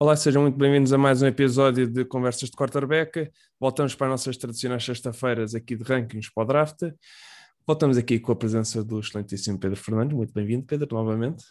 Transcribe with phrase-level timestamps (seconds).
[0.00, 3.32] Olá, sejam muito bem-vindos a mais um episódio de Conversas de Quarterback.
[3.58, 6.82] Voltamos para as nossas tradicionais sexta-feiras aqui de rankings para o draft.
[7.66, 10.16] Voltamos aqui com a presença do excelentíssimo Pedro Fernandes.
[10.16, 11.42] Muito bem-vindo, Pedro, novamente.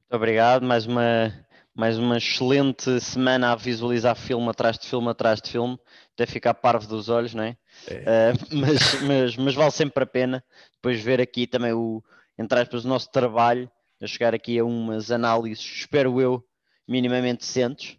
[0.00, 0.64] Muito obrigado.
[0.64, 1.30] Mais uma,
[1.74, 5.78] mais uma excelente semana a visualizar filme atrás de filme atrás de filme,
[6.14, 7.54] até ficar parvo dos olhos, não é?
[7.86, 8.32] é.
[8.32, 10.42] Uh, mas, mas, mas vale sempre a pena
[10.76, 12.02] depois ver aqui também o,
[12.38, 13.70] entre aspas, o nosso trabalho,
[14.02, 16.42] a chegar aqui a umas análises, espero eu,
[16.88, 17.96] minimamente decentes,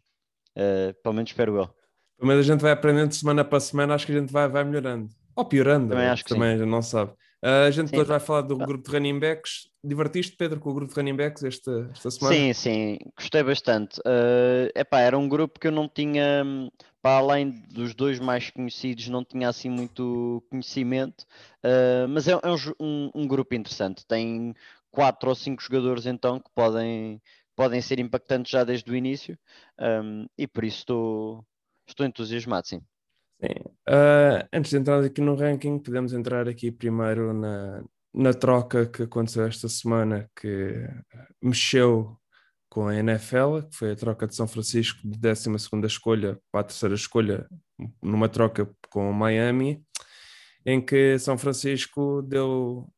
[0.57, 1.70] uh, pelo menos espero eu.
[2.21, 5.09] Mas a gente vai aprendendo semana para semana, acho que a gente vai, vai melhorando.
[5.35, 6.66] Ou piorando, também, acho que também sim.
[6.66, 7.11] não sabe.
[7.44, 7.91] Uh, a gente sim.
[7.91, 9.67] depois vai falar do grupo de running backs.
[9.84, 12.35] Divertiste, Pedro, com o grupo de running backs esta, esta semana?
[12.35, 13.99] Sim, sim, gostei bastante.
[13.99, 16.44] Uh, epá, era um grupo que eu não tinha,
[17.03, 21.23] para além dos dois mais conhecidos, não tinha assim muito conhecimento,
[21.63, 22.49] uh, mas é, é
[22.80, 24.03] um, um, grupo interessante.
[24.08, 24.55] Tem
[24.89, 27.22] quatro ou cinco jogadores então que podem,
[27.56, 29.38] podem ser impactantes já desde o início
[29.80, 31.45] um, e por isso estou,
[31.88, 32.81] estou entusiasmado, sim.
[33.42, 33.53] sim.
[33.88, 39.03] Uh, antes de entrar aqui no ranking, podemos entrar aqui primeiro na, na troca que
[39.03, 40.88] aconteceu esta semana, que
[41.42, 42.17] mexeu
[42.70, 45.50] com a NFL, que foi a troca de São Francisco de 12
[45.86, 47.47] escolha para a terceira escolha,
[48.02, 49.81] numa troca com Miami,
[50.66, 52.90] em que São Francisco deu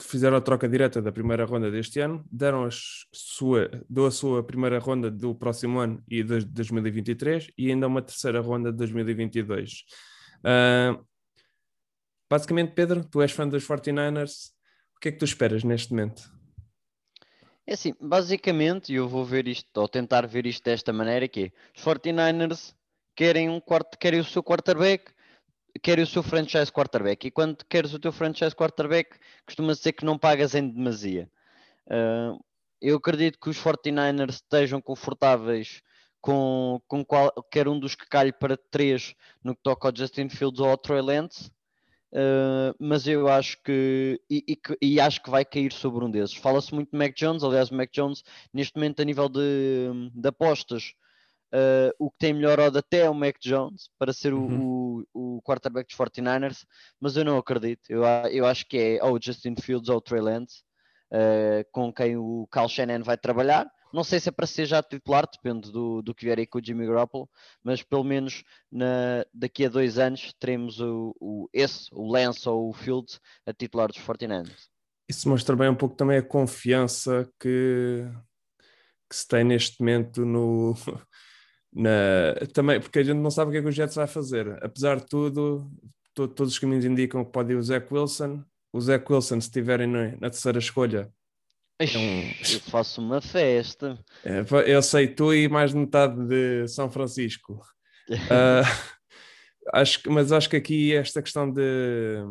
[0.00, 4.42] fizeram a troca direta da primeira ronda deste ano, deram a sua, deu a sua
[4.44, 9.84] primeira ronda do próximo ano e de 2023 e ainda uma terceira ronda de 2022.
[10.40, 11.04] Uh,
[12.30, 14.50] basicamente, Pedro, tu és fã dos 49ers,
[14.96, 16.30] o que é que tu esperas neste momento?
[17.66, 21.52] É assim, basicamente, eu vou ver isto, ou tentar ver isto desta maneira, que é,
[21.76, 22.74] os 49ers
[23.14, 25.10] querem, um quarto, querem o seu quarterback,
[25.78, 27.26] quer o seu franchise quarterback.
[27.26, 31.30] E quando queres o teu franchise quarterback, costuma ser que não pagas em demasia.
[31.86, 32.42] Uh,
[32.80, 35.82] eu acredito que os 49ers estejam confortáveis
[36.20, 40.60] com, com qualquer um dos que calhe para três no que toca ao Justin Fields
[40.60, 41.50] ou ao Troy Lance.
[42.12, 46.34] Uh, mas eu acho que e, e, e, acho que vai cair sobre um desses.
[46.36, 48.22] Fala-se muito de Mac Jones, aliás, o Mac Jones,
[48.52, 50.94] neste momento, a nível de, de apostas,
[51.52, 55.06] Uh, o que tem melhor odd até é o Mac Jones para ser o, uhum.
[55.14, 56.66] o, o, quarterback dos 49ers,
[57.00, 57.88] mas eu não acredito.
[57.88, 60.62] Eu, eu acho que é ou o Justin Fields ou o Trey Lance
[61.12, 63.70] uh, com quem o Cal Shannon vai trabalhar.
[63.92, 66.58] Não sei se é para ser já titular, depende do, do que vier aí com
[66.58, 67.28] o Jimmy Garoppolo,
[67.62, 72.68] mas pelo menos na, daqui a dois anos teremos o, o, esse, o Lance ou
[72.68, 74.68] o Fields, a titular dos 49ers.
[75.08, 78.04] Isso mostra bem um pouco também a confiança que,
[79.08, 80.74] que se tem neste momento no,
[81.76, 84.58] na, também, porque a gente não sabe o que é que o Jets vai fazer.
[84.64, 85.70] Apesar de tudo,
[86.14, 88.42] to, todos os caminhos indicam que pode ir o Zach Wilson.
[88.72, 91.12] O Zach Wilson, se estiverem na, na terceira escolha,
[91.78, 92.22] é um...
[92.54, 93.98] Eu faço uma festa.
[94.24, 97.60] É, eu sei, tu e mais metade de São Francisco.
[98.10, 98.64] uh,
[99.74, 102.24] acho, mas acho que aqui esta questão de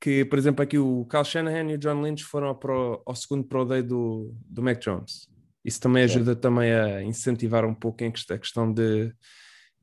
[0.00, 3.14] que, por exemplo, aqui o Kyle Shanahan e o John Lynch foram ao, pro, ao
[3.14, 5.28] segundo Pro Day do, do Mac Jones.
[5.66, 6.40] Isso também ajuda Sim.
[6.40, 9.12] também a incentivar um pouco a questão de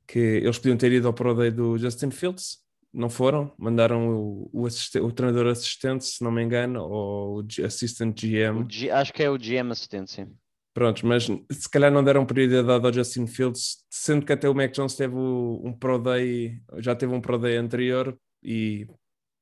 [0.07, 2.59] que eles podiam ter ido ao Pro Day do Justin Fields,
[2.93, 8.17] não foram, mandaram o, o, o treinador assistente, se não me engano, ou o assistant
[8.17, 8.65] GM.
[8.69, 10.27] G, acho que é o GM assistente, sim.
[10.73, 14.71] Prontos, mas se calhar não deram prioridade ao Justin Fields, sendo que até o Mac
[14.71, 18.87] Jones teve um Pro Day, já teve um Pro Day anterior e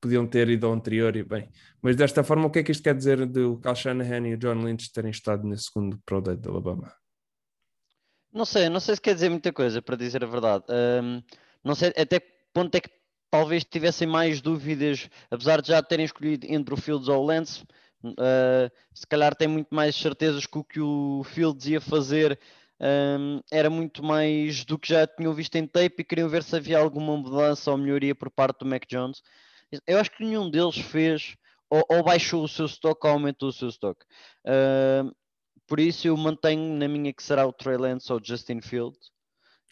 [0.02, 1.50] podiam ter ido ao anterior e bem.
[1.82, 4.38] Mas desta forma, o que é que isto quer dizer do Cal Shanahan e o
[4.38, 6.92] John Lynch terem estado nesse segundo Pro Day de Alabama?
[8.34, 10.66] Não sei, não sei se quer dizer muita coisa, para dizer a verdade.
[10.70, 11.22] Um,
[11.64, 12.90] não sei até que ponto é que
[13.30, 17.64] talvez tivessem mais dúvidas, apesar de já terem escolhido entre o Fields ou o Lance,
[18.04, 22.40] uh, se calhar têm muito mais certezas que o que o Fields ia fazer
[22.82, 26.56] um, era muito mais do que já tinham visto em tape e queriam ver se
[26.56, 29.22] havia alguma mudança ou melhoria por parte do Mac Jones.
[29.88, 31.36] Eu acho que nenhum deles fez
[31.70, 34.04] ou, ou baixou o seu stock ou aumentou o seu stock.
[34.46, 35.14] Uh,
[35.68, 38.98] por isso eu mantenho na minha que será o Trey Lance ou Justin Field.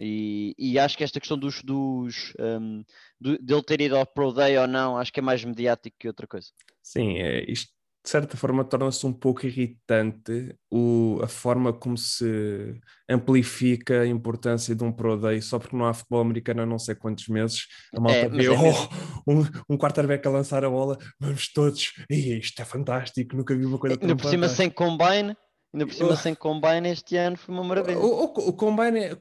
[0.01, 2.85] E, e, acho que esta questão dos, dos um,
[3.19, 6.07] do, dele ter ido ao Pro Day ou não, acho que é mais mediático que
[6.07, 6.47] outra coisa.
[6.81, 7.73] Sim, é, isto
[8.09, 12.73] de certa forma torna-se um pouco irritante o, a forma como se
[13.07, 16.79] amplifica a importância de um Pro Day só porque não há futebol americano há não
[16.79, 17.67] sei quantos meses.
[17.95, 21.93] A malta é, vê é oh, um, um quarterback a lançar a bola, vamos todos,
[22.09, 25.37] e isto é fantástico, nunca vi uma coisa tão Ainda por cima sem combine,
[25.71, 27.99] ainda por cima sem combine este ano foi uma maravilha.
[27.99, 29.15] O, o, o combine,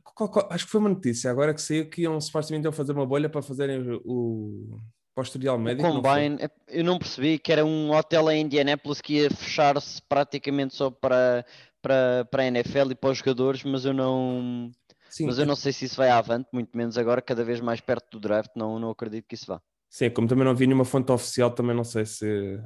[0.49, 3.43] acho que foi uma notícia agora que saiu que iam supostamente fazer uma bolha para
[3.43, 4.79] fazerem o
[5.19, 5.91] para o historial médico?
[5.91, 10.77] Combine, não eu não percebi que era um hotel em Indianapolis que ia fechar-se praticamente
[10.77, 11.45] só para,
[11.83, 14.71] para, para a NFL e para os jogadores, mas eu não.
[15.11, 17.81] Sim, mas eu não sei se isso vai avante, muito menos agora, cada vez mais
[17.81, 19.61] perto do draft, não, não acredito que isso vá.
[19.91, 22.61] Sim, como também não vi nenhuma fonte oficial, também não sei se,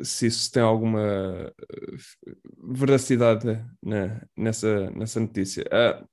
[0.00, 2.32] se isso tem alguma eh,
[2.72, 3.44] veracidade
[3.82, 5.64] né, nessa, nessa notícia.
[5.64, 6.06] Uh,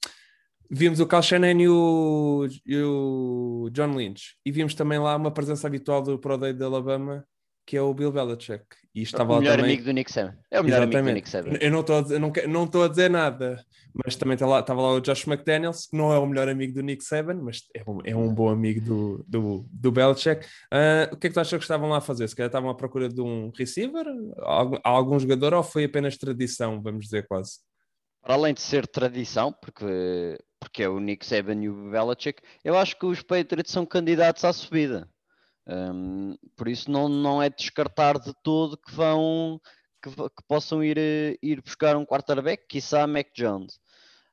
[0.70, 5.32] vimos o Cal Shannon e o, e o John Lynch, e vimos também lá uma
[5.32, 7.26] presença habitual do Pro Day de Alabama,
[7.66, 8.66] que é o Bill Belichick.
[8.94, 9.72] E estava o melhor também...
[9.72, 10.38] amigo do Nick Saban.
[10.52, 10.98] É o melhor Exatamente.
[10.98, 11.58] amigo do Nick Saban.
[11.60, 13.64] Eu não estou a dizer, não, não estou a dizer nada,
[14.06, 16.74] mas também estava lá, estava lá o Josh McDaniels, que não é o melhor amigo
[16.74, 20.46] do Nick Saban, mas é um, é um bom amigo do, do, do Belichick.
[20.72, 22.28] Uh, o que é que tu achas que estavam lá a fazer?
[22.28, 24.06] Se calhar estavam à procura de um receiver,
[24.40, 27.60] algum, algum jogador, ou foi apenas tradição, vamos dizer quase?
[28.24, 32.78] Para além de ser tradição, porque, porque é o Nick Saban e o Belichick, eu
[32.78, 35.10] acho que os Patriots são candidatos à subida.
[35.68, 39.60] Um, por isso não, não é descartar de todo que vão
[40.02, 43.80] que, que possam ir, eh, ir buscar um quarterback, quiçá Mac Jones,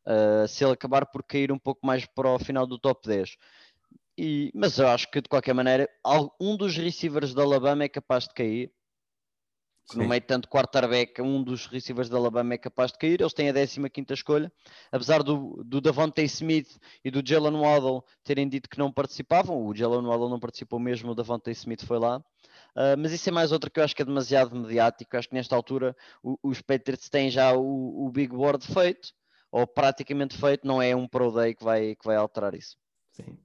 [0.06, 3.37] uh, se ele acabar por cair um pouco mais para o final do top 10.
[4.19, 5.88] E, mas eu acho que de qualquer maneira
[6.40, 8.72] um dos receivers da Alabama é capaz de cair
[9.88, 13.20] que no meio de tanto quarterback, um dos receivers da Alabama é capaz de cair.
[13.20, 14.52] Eles têm a 15 escolha.
[14.92, 19.74] Apesar do, do Davante Smith e do Jalen Waddle terem dito que não participavam, o
[19.74, 22.18] Jalen Waddle não participou mesmo, o Davante Smith foi lá.
[22.76, 25.14] Uh, mas isso é mais outra que eu acho que é demasiado mediático.
[25.14, 29.10] Eu acho que nesta altura o, os Patriots têm já o, o, Big Board feito,
[29.50, 32.76] ou praticamente feito, não é um Pro Day que vai, que vai alterar isso.
[33.12, 33.36] Sim.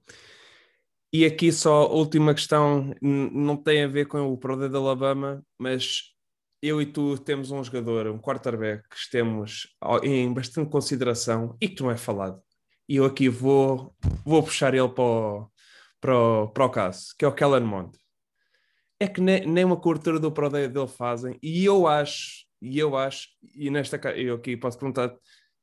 [1.12, 5.42] E aqui só última questão, não tem a ver com o Pro Day da Alabama,
[5.58, 6.15] mas
[6.66, 9.68] eu e tu temos um jogador, um quarterback, que temos
[10.02, 12.40] em bastante consideração e que não é falado.
[12.88, 15.50] E eu aqui vou, vou puxar ele para o,
[16.00, 17.98] para, o, para o caso, que é o Kellen Mond.
[18.98, 22.78] É que nem, nem uma cobertura do Pro Day dele fazem, e eu acho, e
[22.78, 25.14] eu acho, e nesta eu aqui posso perguntar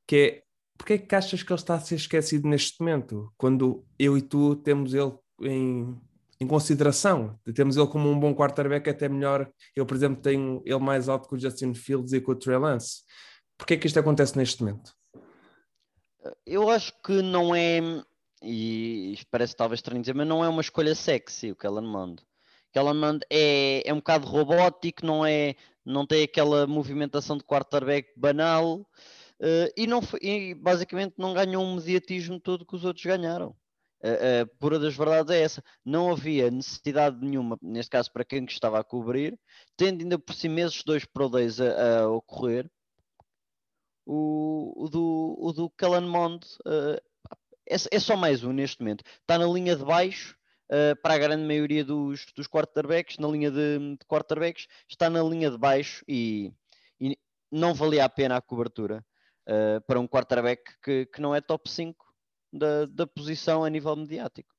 [0.06, 0.44] que é
[0.76, 4.22] porque é que achas que ele está a ser esquecido neste momento, quando eu e
[4.22, 5.12] tu temos ele
[5.42, 5.96] em
[6.40, 7.38] em consideração.
[7.54, 9.50] Temos ele como um bom quarterback, até melhor.
[9.74, 12.58] Eu, por exemplo, tenho ele mais alto que o Justin Fields e com o Trey
[12.58, 13.02] Lance.
[13.56, 14.92] Porquê é que isto acontece neste momento?
[16.46, 17.80] Eu acho que não é,
[18.42, 22.22] e isto parece talvez estranho dizer, mas não é uma escolha sexy o Kellen Mond.
[22.72, 25.54] Kellen Mond é, é um bocado robótico, não, é,
[25.84, 28.80] não tem aquela movimentação de quarterback banal
[29.40, 33.54] uh, e, não, e basicamente não ganhou um mediatismo todo que os outros ganharam.
[34.04, 35.64] A, pura das verdades é essa.
[35.84, 39.38] Não havia necessidade nenhuma, neste caso para quem que estava a cobrir,
[39.76, 42.70] tendo ainda por si meses dois Pro Days a, a ocorrer,
[44.06, 47.00] o, o, do, o do Callan Mond uh,
[47.68, 49.02] é, é, só mais um neste momento.
[49.20, 50.36] Está na linha de baixo
[50.70, 55.22] uh, para a grande maioria dos, dos quarterbacks, na linha de, de quarterbacks, está na
[55.22, 56.52] linha de baixo e,
[57.00, 57.16] e
[57.50, 59.04] não valia a pena a cobertura
[59.48, 62.03] uh, para um quarterback que, que não é top 5
[62.54, 64.54] da, da posição a nível mediático.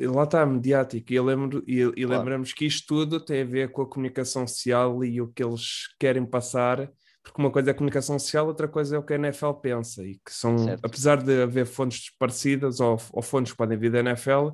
[0.00, 2.18] Lá está, mediático, e, lembro, e, e claro.
[2.18, 5.88] lembramos que isto tudo tem a ver com a comunicação social e o que eles
[5.98, 6.88] querem passar,
[7.24, 10.06] porque uma coisa é a comunicação social, outra coisa é o que a NFL pensa,
[10.06, 10.84] e que são, certo.
[10.84, 14.50] apesar de haver fontes parecidas ou, ou fontes que podem vir da NFL,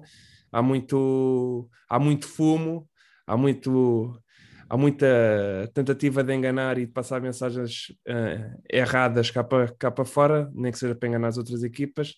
[0.51, 2.89] há muito, há muito fumo,
[3.27, 4.19] há muito
[4.69, 10.05] há muita tentativa de enganar e de passar mensagens uh, erradas cá para, cá para
[10.05, 12.15] fora, nem que seja para enganar as outras equipas.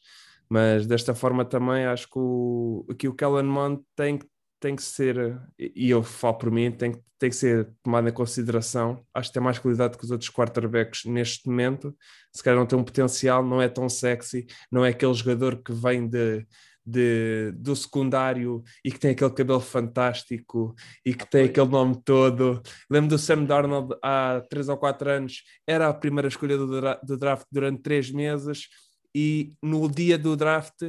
[0.48, 4.18] Mas desta forma também acho que o, aqui o Kellen Mond tem,
[4.60, 9.04] tem que ser, e eu falo por mim, tem, tem que ser tomado em consideração.
[9.12, 11.96] Acho que tem mais qualidade que os outros quarterbacks neste momento.
[12.32, 15.72] Se calhar não tem um potencial, não é tão sexy, não é aquele jogador que
[15.72, 16.46] vem de,
[16.86, 20.74] de, do secundário e que tem aquele cabelo fantástico
[21.04, 22.62] e que ah, tem aquele nome todo.
[22.88, 26.66] Lembro do Sam Darnold há 3 ou 4 anos, era a primeira escolha do,
[27.02, 28.68] do draft durante 3 meses
[29.18, 30.82] e no dia do draft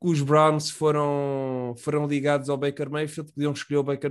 [0.00, 4.10] os Browns foram, foram ligados ao Baker Mayfield, podiam escolher o Baker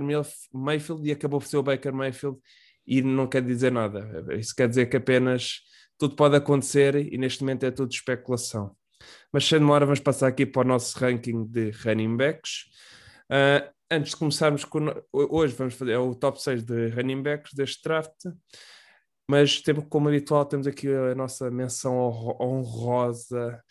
[0.52, 2.38] Mayfield e acabou por ser o Baker Mayfield
[2.86, 4.24] e não quer dizer nada.
[4.38, 5.62] Isso quer dizer que apenas
[5.98, 8.76] tudo pode acontecer e neste momento é tudo especulação.
[9.32, 12.66] Mas sem demora, vamos passar aqui para o nosso ranking de running backs.
[13.28, 14.86] Uh, antes de começarmos com.
[15.12, 18.14] Hoje vamos fazer é o top 6 de running backs deste draft.
[19.28, 21.96] Mas temos, como habitual, temos aqui a nossa menção
[22.40, 23.62] honrosa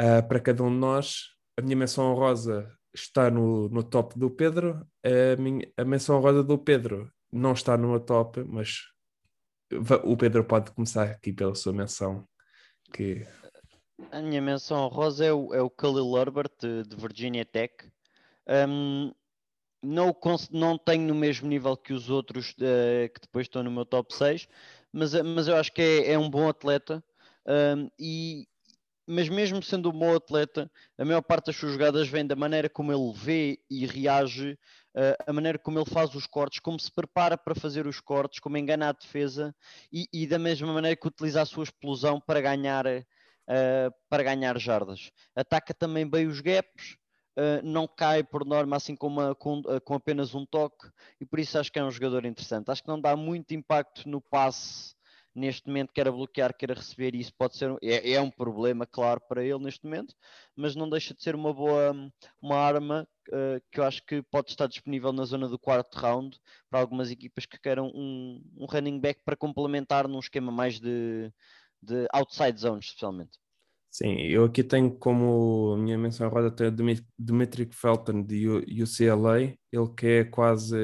[0.00, 1.30] uh, para cada um de nós.
[1.58, 4.86] A minha menção honrosa está no, no top do Pedro.
[5.04, 8.82] A, minha, a menção honrosa do Pedro não está no meu top, mas
[10.04, 12.26] o Pedro pode começar aqui pela sua menção.
[12.92, 13.26] Que...
[14.10, 17.74] A minha menção honrosa é o, é o Khalil Herbert de, de Virginia Tech.
[18.48, 19.12] Um,
[19.82, 20.16] não,
[20.50, 24.14] não tenho no mesmo nível que os outros uh, que depois estão no meu top
[24.14, 24.48] 6,
[24.96, 27.04] mas, mas eu acho que é, é um bom atleta.
[27.46, 28.48] Um, e,
[29.06, 32.68] mas mesmo sendo um bom atleta, a maior parte das suas jogadas vem da maneira
[32.68, 34.58] como ele vê e reage,
[34.96, 38.40] uh, a maneira como ele faz os cortes, como se prepara para fazer os cortes,
[38.40, 39.54] como engana a defesa
[39.92, 44.58] e, e da mesma maneira que utiliza a sua explosão para ganhar, uh, para ganhar
[44.58, 45.10] jardas.
[45.36, 46.96] Ataca também bem os gaps,
[47.36, 50.88] uh, não cai por norma assim com, uma, com, com apenas um toque
[51.20, 52.70] e por isso acho que é um jogador interessante.
[52.70, 54.96] Acho que não dá muito impacto no passe
[55.36, 59.20] neste momento quer bloquear, quer receber, e isso pode ser é, é, um problema, claro,
[59.28, 60.14] para ele neste momento,
[60.56, 61.94] mas não deixa de ser uma boa
[62.40, 66.40] uma arma uh, que eu acho que pode estar disponível na zona do quarto round
[66.70, 71.30] para algumas equipas que queiram um, um running back para complementar num esquema mais de,
[71.82, 73.38] de outside zones, especialmente.
[73.90, 76.70] Sim, eu aqui tenho como minha menção roda até
[77.18, 78.46] Dimitri Felton de
[78.82, 79.40] UCLA,
[79.72, 80.76] ele que é quase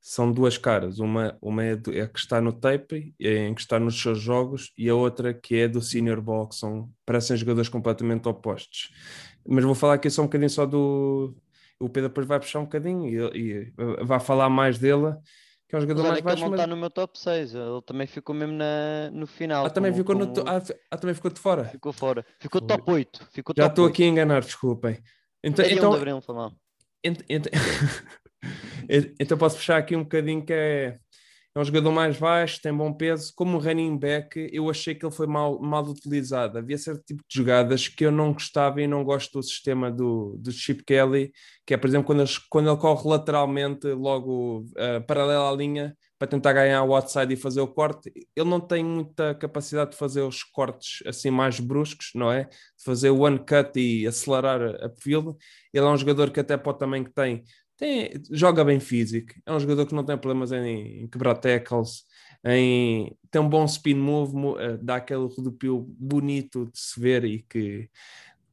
[0.00, 0.98] são duas caras.
[0.98, 4.18] Uma, uma é, do, é que está no tape, é em que está nos seus
[4.18, 8.90] jogos, e a outra que é do Senior Ball, que são, parecem jogadores completamente opostos.
[9.46, 11.34] Mas vou falar aqui só um bocadinho só do.
[11.78, 13.72] O Pedro depois vai puxar um bocadinho e, e
[14.04, 15.14] vai falar mais dele,
[15.70, 16.36] que é um jogador mas mais baixo.
[16.36, 16.60] Ele não mas...
[16.60, 19.64] está no meu top 6, ele também ficou mesmo na, no final.
[19.64, 20.34] Ah, também, como, ficou como...
[20.34, 20.60] No, ah,
[20.90, 21.64] ah, também ficou de fora?
[21.66, 22.26] Ficou fora.
[22.40, 22.68] Ficou Foi.
[22.68, 23.28] top 8.
[23.30, 25.00] Ficou Já estou aqui a enganar, desculpem.
[25.44, 26.20] Então, então, abril,
[27.04, 27.46] ent, ent,
[29.20, 30.98] então posso puxar aqui um bocadinho que é,
[31.54, 33.32] é um jogador mais baixo, tem bom peso.
[33.34, 36.58] Como running back, eu achei que ele foi mal, mal utilizado.
[36.58, 40.36] Havia certo tipo de jogadas que eu não gostava e não gosto do sistema do,
[40.38, 41.32] do Chip Kelly,
[41.66, 46.28] que é, por exemplo, quando quando ele corre lateralmente, logo uh, paralelo à linha, para
[46.28, 48.12] tentar ganhar o outside e fazer o corte.
[48.36, 52.44] Ele não tem muita capacidade de fazer os cortes assim mais bruscos, não é?
[52.44, 55.34] De fazer o one cut e acelerar a field.
[55.72, 57.42] Ele é um jogador que até pode também que tem
[57.80, 62.04] tem, joga bem físico, é um jogador que não tem problemas em, em quebrar tackles,
[62.44, 67.42] em, tem um bom spin move, uh, dá aquele rodopio bonito de se ver e
[67.42, 67.88] que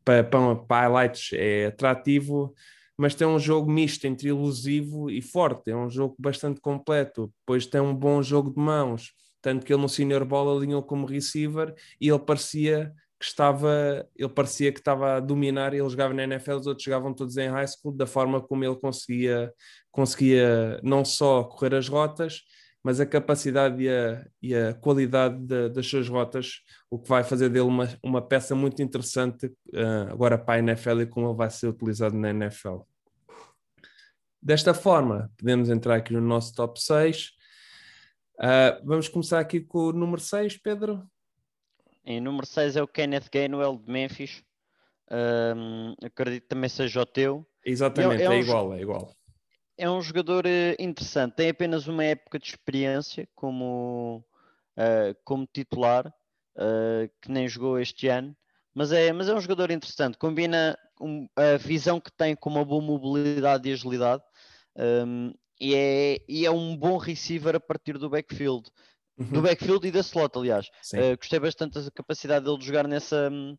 [0.05, 2.55] para, para, para highlights é atrativo,
[2.98, 7.65] mas tem um jogo misto entre ilusivo e forte, é um jogo bastante completo, depois
[7.65, 11.75] tem um bom jogo de mãos, tanto que ele no senior ball alinhou como receiver
[12.00, 16.53] e ele parecia que estava, ele parecia que estava a dominar, ele jogava na NFL,
[16.53, 19.51] os outros jogavam todos em high school, da forma como ele conseguia,
[19.91, 22.41] conseguia não só correr as rotas,
[22.83, 27.24] mas a capacidade e a, e a qualidade de, das suas rotas, o que vai
[27.24, 31.36] fazer dele uma, uma peça muito interessante uh, agora para a NFL e como ele
[31.36, 32.77] vai ser utilizado na NFL.
[34.41, 37.25] Desta forma, podemos entrar aqui no nosso top 6.
[37.25, 37.31] Uh,
[38.39, 41.03] ah, vamos começar aqui com o número 6, Pedro.
[42.09, 44.41] Em número 6 é o Kenneth Gainwell de Memphis.
[45.11, 47.45] Um, acredito que também seja o teu.
[47.65, 49.11] Exatamente, é, é, é um, igual, é igual.
[49.77, 54.25] É um jogador uh, interessante, tem apenas uma época de experiência como,
[54.77, 58.33] uh, como titular, uh, que nem jogou este ano,
[58.73, 62.63] mas é, mas é um jogador interessante, combina um, a visão que tem com uma
[62.63, 64.23] boa mobilidade e agilidade,
[65.05, 68.69] um, e, é, e é um bom receiver a partir do backfield
[69.17, 69.25] uhum.
[69.25, 70.67] do backfield e da slot, aliás.
[70.93, 73.29] Uh, gostei bastante da capacidade dele de jogar nessa.
[73.31, 73.57] Hum,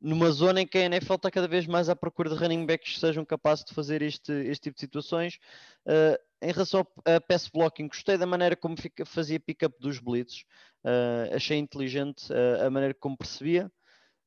[0.00, 2.94] numa zona em que a NFL está cada vez mais à procura de running backs
[2.94, 5.38] que sejam capazes de fazer este, este tipo de situações.
[5.86, 10.44] Uh, em relação a pass blocking, gostei da maneira como fica, fazia pick-up dos blitzes.
[10.84, 13.72] Uh, achei inteligente uh, a maneira como percebia.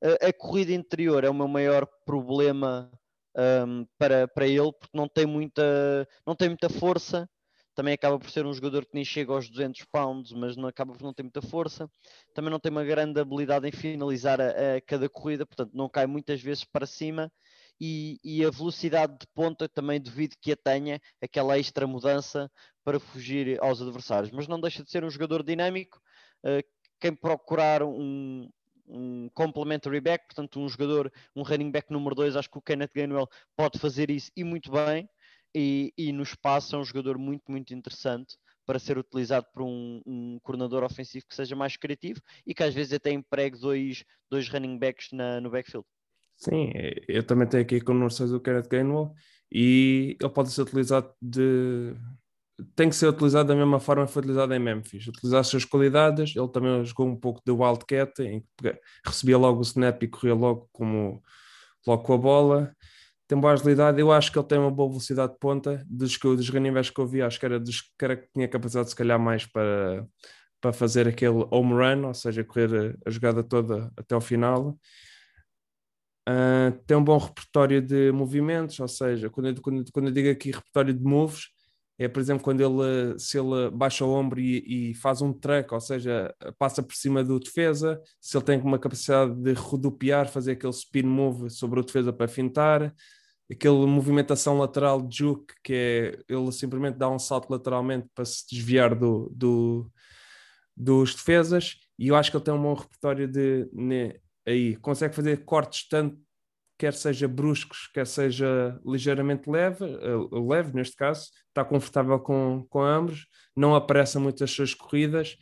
[0.02, 2.92] a corrida interior é o meu maior problema
[3.38, 7.30] um, para, para ele, porque não tem muita, não tem muita força
[7.78, 10.94] também acaba por ser um jogador que nem chega aos 200 pounds, mas não acaba
[10.94, 11.88] por não ter muita força.
[12.34, 16.08] Também não tem uma grande habilidade em finalizar a, a cada corrida, portanto não cai
[16.08, 17.32] muitas vezes para cima.
[17.80, 22.50] E, e, a velocidade de ponta também duvido que a tenha, aquela extra mudança
[22.84, 24.32] para fugir aos adversários.
[24.32, 26.02] Mas não deixa de ser um jogador dinâmico.
[26.44, 26.66] Uh,
[27.00, 28.50] quem procurar um,
[28.88, 32.90] um complementary back, portanto um jogador, um running back número 2, acho que o Kenneth
[32.96, 35.08] Gainwell pode fazer isso e muito bem
[35.58, 40.02] e, e no espaço é um jogador muito, muito interessante para ser utilizado por um,
[40.06, 44.48] um coordenador ofensivo que seja mais criativo e que às vezes até empregue dois, dois
[44.50, 45.88] running backs na, no backfield.
[46.36, 46.72] Sim,
[47.08, 49.12] eu também tenho aqui com o do Kenneth Gainwell
[49.52, 51.96] e ele pode ser utilizado de.
[52.76, 55.08] Tem que ser utilizado da mesma forma que foi utilizado em Memphis.
[55.08, 56.36] Utilizar as suas qualidades.
[56.36, 60.36] Ele também jogou um pouco de Wildcat, em que recebia logo o snap e corria
[60.36, 61.24] logo, como,
[61.86, 62.76] logo com a bola
[63.28, 64.00] tem boa agilidade.
[64.00, 65.84] Eu acho que ele tem uma boa velocidade de ponta.
[65.88, 69.20] Dos, dos running que eu vi, acho que era dos que tinha capacidade, se calhar,
[69.20, 70.08] mais para,
[70.62, 74.78] para fazer aquele home run, ou seja, correr a, a jogada toda até ao final.
[76.28, 80.30] Uh, tem um bom repertório de movimentos, ou seja, quando eu, quando, quando eu digo
[80.30, 81.46] aqui repertório de moves,
[82.00, 85.74] é, por exemplo, quando ele, se ele baixa o ombro e, e, faz um truck,
[85.74, 90.52] ou seja, passa por cima do defesa, se ele tem uma capacidade de rodopiar, fazer
[90.52, 92.94] aquele spin move sobre o defesa para fintar,
[93.52, 98.46] aquele movimentação lateral de juke, que é ele simplesmente dá um salto lateralmente para se
[98.50, 99.92] desviar do, do
[100.76, 105.16] dos defesas, e eu acho que ele tem um bom repertório de ne, aí, consegue
[105.16, 106.18] fazer cortes tanto
[106.78, 112.82] quer seja bruscos, quer seja ligeiramente leve, uh, leve neste caso, está confortável com, com
[112.82, 115.38] ambos, não apressa muito as suas corridas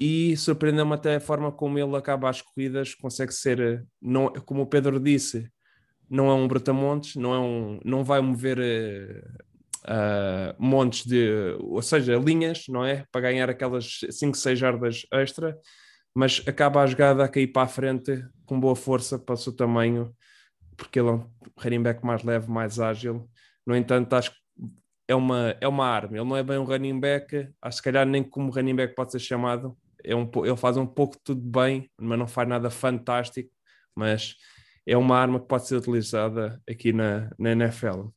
[0.00, 4.62] e surpreendeu-me até a forma como ele acaba as corridas, consegue ser, eh, não, como
[4.62, 5.48] o Pedro disse,
[6.10, 8.58] não é um brutamontes, não, é um, não vai mover
[9.84, 13.04] uh, montes de, ou seja, linhas, não é?
[13.12, 15.56] Para ganhar aquelas 5, 6 jardas extra,
[16.14, 19.54] mas acaba a jogada a cair para a frente com boa força para o seu
[19.54, 20.14] tamanho
[20.76, 23.28] porque ele é um running back mais leve, mais ágil.
[23.66, 24.36] No entanto, acho que
[25.08, 26.16] é uma, é uma arma.
[26.16, 28.94] Ele não é bem um running back, acho que se calhar nem como running back
[28.94, 29.76] pode ser chamado.
[30.02, 33.50] É um, ele faz um pouco tudo bem, mas não faz nada fantástico.
[33.96, 34.36] Mas
[34.86, 38.08] é uma arma que pode ser utilizada aqui na, na NFL.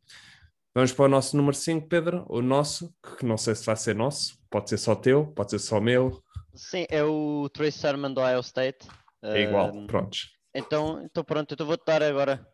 [0.75, 3.95] Vamos para o nosso número 5, Pedro, o nosso, que não sei se vai ser
[3.95, 6.21] nosso, pode ser só teu, pode ser só meu.
[6.53, 8.87] Sim, é o Trace Sermon do Ohio State.
[9.23, 10.36] É igual, uh, prontos.
[10.57, 12.45] Então, então pronto, eu vou dar agora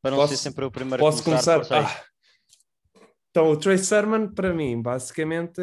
[0.00, 1.54] para não posso, ser sempre o primeiro posso a começar.
[1.56, 1.84] começar?
[1.86, 2.04] Ah.
[3.30, 5.60] Então, o Trey Sermon, para mim, basicamente,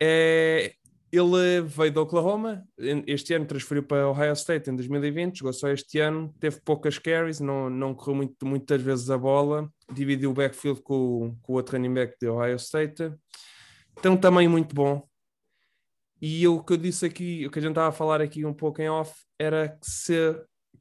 [0.00, 0.74] é...
[1.10, 2.62] ele veio do Oklahoma,
[3.06, 7.40] este ano transferiu para Ohio State em 2020, jogou só este ano, teve poucas carries,
[7.40, 11.76] não, não correu muito, muitas vezes a bola, dividiu o backfield com, com o outro
[11.76, 13.12] running back de Ohio State.
[14.00, 15.06] Tem um tamanho muito bom,
[16.24, 18.54] e o que eu disse aqui, o que a gente estava a falar aqui um
[18.54, 20.14] pouco em off, era que se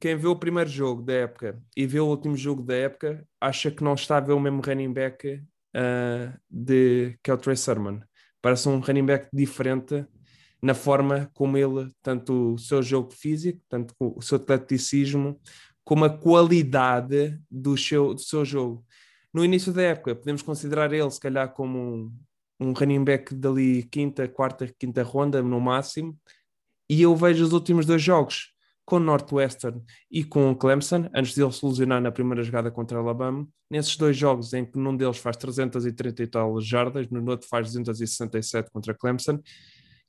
[0.02, 3.70] quem vê o primeiro jogo da época e vê o último jogo da época acha
[3.70, 5.44] que não está a ver o mesmo running back
[5.76, 8.00] uh, de, que é o Trey Sermon.
[8.42, 10.04] Parece um running back diferente
[10.60, 15.40] na forma como ele, tanto o seu jogo físico, tanto o seu atleticismo,
[15.84, 18.84] como a qualidade do seu, do seu jogo.
[19.32, 22.20] No início da época, podemos considerar ele, se calhar, como um,
[22.60, 26.18] um running back dali quinta, quarta, quinta ronda, no máximo,
[26.90, 28.52] e eu vejo os últimos dois jogos
[28.92, 33.48] com Northwestern e com Clemson, antes de ele se lesionar na primeira jogada contra Alabama.
[33.70, 37.68] Nesses dois jogos, em que num deles faz 330 e tal jardas, no outro faz
[37.68, 39.40] 267 contra Clemson.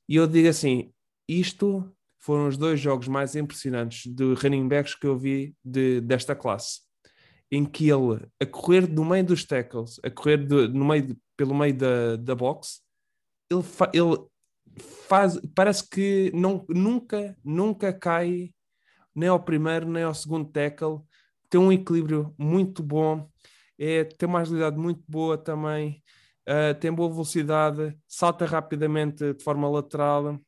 [0.09, 0.93] E eu digo assim:
[1.29, 6.35] isto foram os dois jogos mais impressionantes de running backs que eu vi de, desta
[6.35, 6.81] classe.
[7.53, 11.75] Em que ele, a correr do meio dos tackles, a correr no meio, pelo meio
[11.75, 12.81] da, da box,
[13.49, 14.27] ele, fa, ele
[15.09, 18.51] faz, parece que não, nunca, nunca cai
[19.15, 21.01] nem ao primeiro nem ao segundo tackle.
[21.51, 23.29] Tem um equilíbrio muito bom,
[23.79, 26.03] é, tem uma agilidade muito boa também,
[26.49, 30.41] uh, tem boa velocidade, salta rapidamente de forma lateral,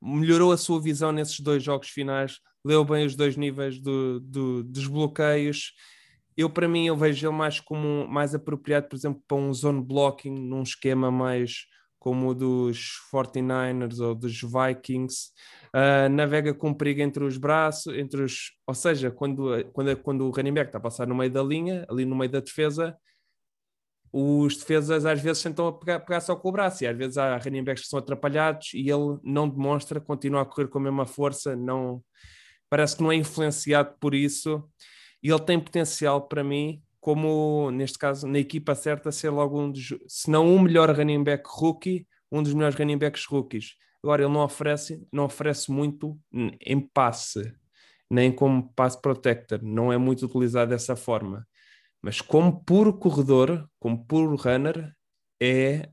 [0.00, 4.64] melhorou a sua visão nesses dois jogos finais, leu bem os dois níveis do, do,
[4.64, 5.72] dos bloqueios.
[6.36, 9.82] Eu, para mim, eu vejo ele mais como mais apropriado, por exemplo, para um zone
[9.82, 11.66] blocking, num esquema mais
[11.98, 15.32] como o dos 49ers ou dos Vikings,
[15.74, 20.30] uh, navega com perigo entre os braços, entre os, ou seja, quando, quando, quando o
[20.30, 22.96] running back está a passar no meio da linha, ali no meio da defesa,
[24.12, 27.36] os defesas às vezes tentam pegar, pegar só com o braço e às vezes há
[27.36, 31.06] running backs que são atrapalhados e ele não demonstra, continua a correr com a mesma
[31.06, 32.02] força, não
[32.68, 34.68] parece que não é influenciado por isso
[35.22, 39.70] e ele tem potencial para mim como neste caso na equipa certa ser logo um
[39.70, 43.74] dos, se não um melhor running back rookie, um dos melhores running backs rookies.
[44.02, 47.54] Agora ele não oferece, não oferece muito em passe,
[48.10, 51.46] nem como pass protector, não é muito utilizado dessa forma.
[52.02, 54.94] Mas como puro corredor, como puro runner,
[55.40, 55.88] é,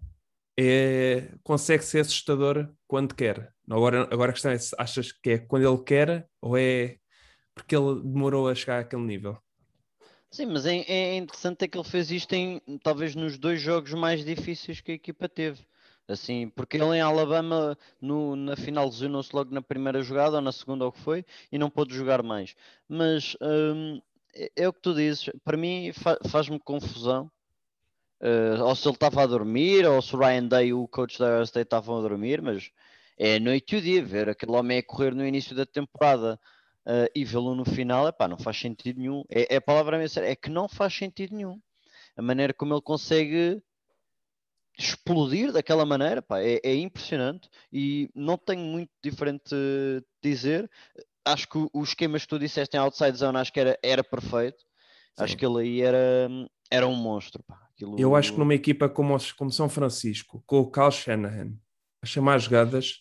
[0.57, 3.53] é consegue ser assustador quando quer.
[3.69, 6.97] Agora, agora a questão é se achas que é quando ele quer ou é
[7.53, 9.37] porque ele demorou a chegar àquele nível?
[10.29, 13.93] Sim, mas é, é interessante é que ele fez isto em talvez nos dois jogos
[13.93, 15.65] mais difíceis que a equipa teve.
[16.07, 20.53] Assim, porque ele em Alabama no, na final lesionou-se logo na primeira jogada ou na
[20.53, 22.55] segunda ou o que foi e não pôde jogar mais.
[22.87, 24.01] Mas hum,
[24.33, 27.29] é, é, o que tu dizes, para mim fa faz-me confusão.
[28.21, 31.43] Uh, ou se ele estava a dormir, ou se o Ryan Day, o coach da
[31.43, 32.71] State, estavam a dormir, mas
[33.17, 36.39] é a noite e o dia ver aquele homem a correr no início da temporada
[36.85, 39.23] uh, e vê-lo no final, epá, não faz sentido nenhum.
[39.29, 41.61] É, é a palavra mesmo, é que não faz sentido nenhum.
[42.15, 43.61] A maneira como ele consegue
[44.77, 50.69] explodir daquela maneira, pá, é, é, impressionante e não tenho muito diferente de dizer.
[51.25, 54.59] Acho que os esquemas que tu disseste em outside zone acho que era, era perfeito.
[54.59, 55.23] Sim.
[55.23, 56.29] Acho que ele aí era,
[56.71, 57.43] era um monstro.
[57.73, 57.99] Aquilo...
[57.99, 61.53] Eu acho que numa equipa como, como São Francisco, com o Cal Shanahan,
[62.01, 62.99] a chamar jogadas,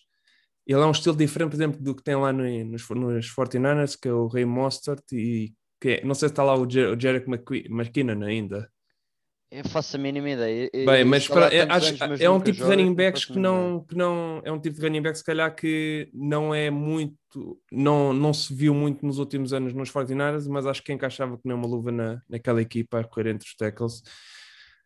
[0.65, 3.97] ele é um estilo diferente, por exemplo, do que tem lá no, nos, nos 49ers,
[3.99, 6.89] que é o Ray Mostert, e que é, não sei se está lá o, Jer
[6.89, 8.69] o Jerick McKinnon ainda.
[9.49, 10.69] Eu faço a mínima ideia.
[10.73, 14.41] Bem, mas para, é, acho, é um tipo de running backs que não, que não
[14.43, 17.15] é um tipo de running backs se calhar que não é muito,
[17.71, 21.43] não, não se viu muito nos últimos anos nos 49ers, mas acho que encaixava que
[21.45, 24.01] nem uma luva na, naquela equipa a correr entre os tackles.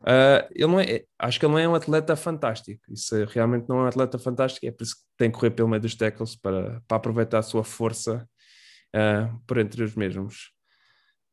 [0.01, 2.81] Uh, ele não é, acho que ele não é um atleta fantástico.
[2.91, 5.69] Isso realmente não é um atleta fantástico, é por isso que tem que correr pelo
[5.69, 8.27] meio dos tackles para, para aproveitar a sua força
[8.95, 10.51] uh, por entre os mesmos.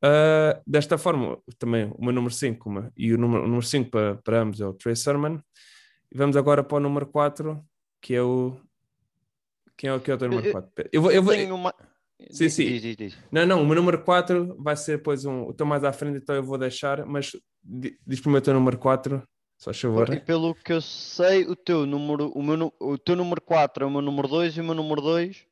[0.05, 4.17] Uh, desta forma, também o meu número 5 e o número, o número 5 para,
[4.17, 5.39] para ambos é o Trey Sermon.
[6.11, 7.63] E vamos agora para o número 4,
[8.01, 8.57] que é o.
[9.77, 10.89] Quem é o, que é o teu número 4?
[10.93, 11.11] Eu, vou.
[11.11, 11.35] Eu vou...
[11.55, 11.75] Uma...
[12.31, 12.65] Sim, diz, sim.
[12.67, 13.19] Diz, diz, diz.
[13.31, 15.51] Não, não, o meu número 4 vai ser depois um.
[15.51, 17.33] Estou mais à frente, então eu vou deixar, mas
[17.63, 19.23] diz primeiro o teu número 4,
[19.59, 20.13] só favor.
[20.13, 23.87] E pelo que eu sei, o teu número, o meu, o teu número 4 é
[23.87, 25.47] o meu número 2 e o meu número 2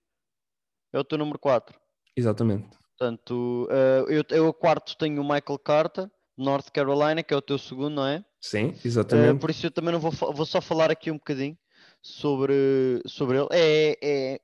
[0.92, 1.78] é o teu número 4.
[2.16, 2.76] Exatamente.
[2.98, 7.42] Portanto, uh, eu, eu a quarto tenho o Michael Carter, North Carolina, que é o
[7.42, 8.24] teu segundo, não é?
[8.40, 9.36] Sim, exatamente.
[9.36, 11.58] Uh, por isso eu também não vou, vou só falar aqui um bocadinho
[12.00, 13.48] sobre, sobre ele.
[13.52, 14.40] É, é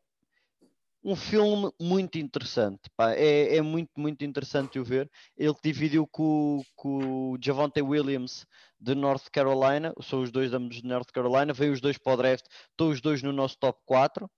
[1.03, 3.13] um filme muito interessante, pá.
[3.13, 5.11] É, é muito, muito interessante o ver.
[5.37, 8.47] Ele dividiu com, com o Javante Williams
[8.79, 12.45] de North Carolina, são os dois de North Carolina, veio os dois para o draft,
[12.71, 14.27] estão os dois no nosso top 4.
[14.27, 14.29] Uh,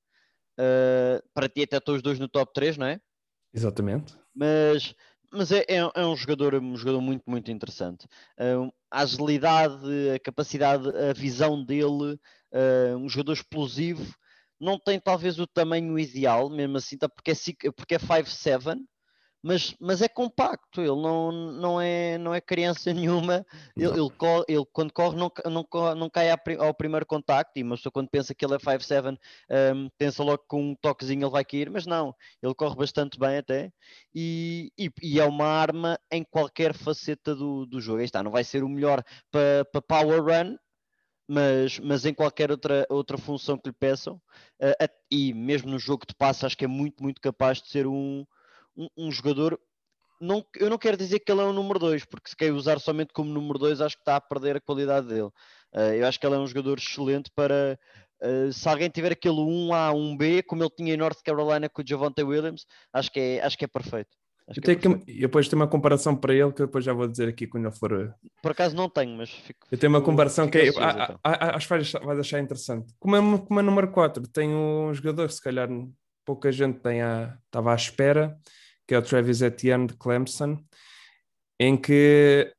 [0.56, 3.00] eh, para ti até estão os dois no top 3, não é?
[3.54, 4.16] Exatamente.
[4.34, 4.94] Mas,
[5.32, 8.06] mas é, é, é um, jogador, um jogador muito, muito interessante.
[8.38, 12.18] Uh, a agilidade, a capacidade, a visão dele,
[12.52, 14.14] uh, um jogador explosivo.
[14.60, 18.84] Não tem talvez o tamanho ideal, mesmo assim, tá, porque é, porque é 5'7",
[19.44, 22.94] mas, mas é compacto, ele não, não, é, não é criança
[23.28, 23.44] nenhuma,
[23.76, 27.76] ele, ele, corre, ele, quando corre não, não, não cai ao primeiro contacto, e uma
[27.76, 29.18] pessoa quando pensa que ele é 5'7",
[29.76, 33.18] um, pensa logo que com um toquezinho ele vai cair, mas não, ele corre bastante
[33.18, 33.70] bem até,
[34.14, 38.30] e, e, e é uma arma em qualquer faceta do, do jogo, Aí está, não
[38.30, 40.56] vai ser o melhor para pa power run,
[41.28, 46.06] mas, mas em qualquer outra, outra função que lhe peçam, uh, e mesmo no jogo
[46.06, 48.24] de passe, acho que é muito, muito capaz de ser um,
[48.76, 49.58] um, um jogador.
[50.20, 52.78] Não, eu não quero dizer que ele é um número 2, porque se quer usar
[52.78, 55.30] somente como número 2, acho que está a perder a qualidade dele.
[55.74, 57.78] Uh, eu acho que ele é um jogador excelente para.
[58.22, 61.86] Uh, se alguém tiver aquele 1A, 1B, como ele tinha em North Carolina com o
[61.86, 64.10] Javante Williams, acho que é, acho que é perfeito.
[64.48, 66.92] eu, tenho é que, eu depois tenho uma comparação para ele que eu depois já
[66.92, 67.92] vou dizer aqui quando ele for.
[67.92, 69.66] Eh, Por acaso não tenho, mas fico.
[69.70, 71.20] Eu tenho uma comparação que é, então.
[71.22, 72.94] acho que vais, achar interessante.
[73.00, 75.68] Como é, como é número 4, tenho um jogador que se calhar
[76.24, 78.38] pouca gente tem a, estava à espera,
[78.86, 80.58] que é o Travis Etienne de Clemson,
[81.58, 82.52] em que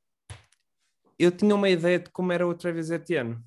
[1.17, 3.37] eu tinha uma ideia de como era o Travis Etienne.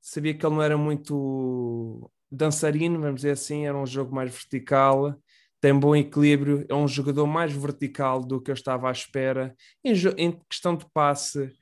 [0.00, 5.14] Sabia que ele não era muito dançarino, vamos dizer assim, era um jogo mais vertical,
[5.60, 9.54] tem bom equilíbrio, é um jogador mais vertical do que eu estava à espera.
[9.84, 11.52] Em, em questão de passe,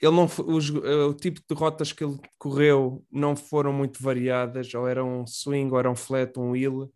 [0.00, 4.86] ele não o, o, tipo de rotas que ele correu não foram muito variadas, ou
[4.86, 6.92] era um swing, ou era um flat, um wheel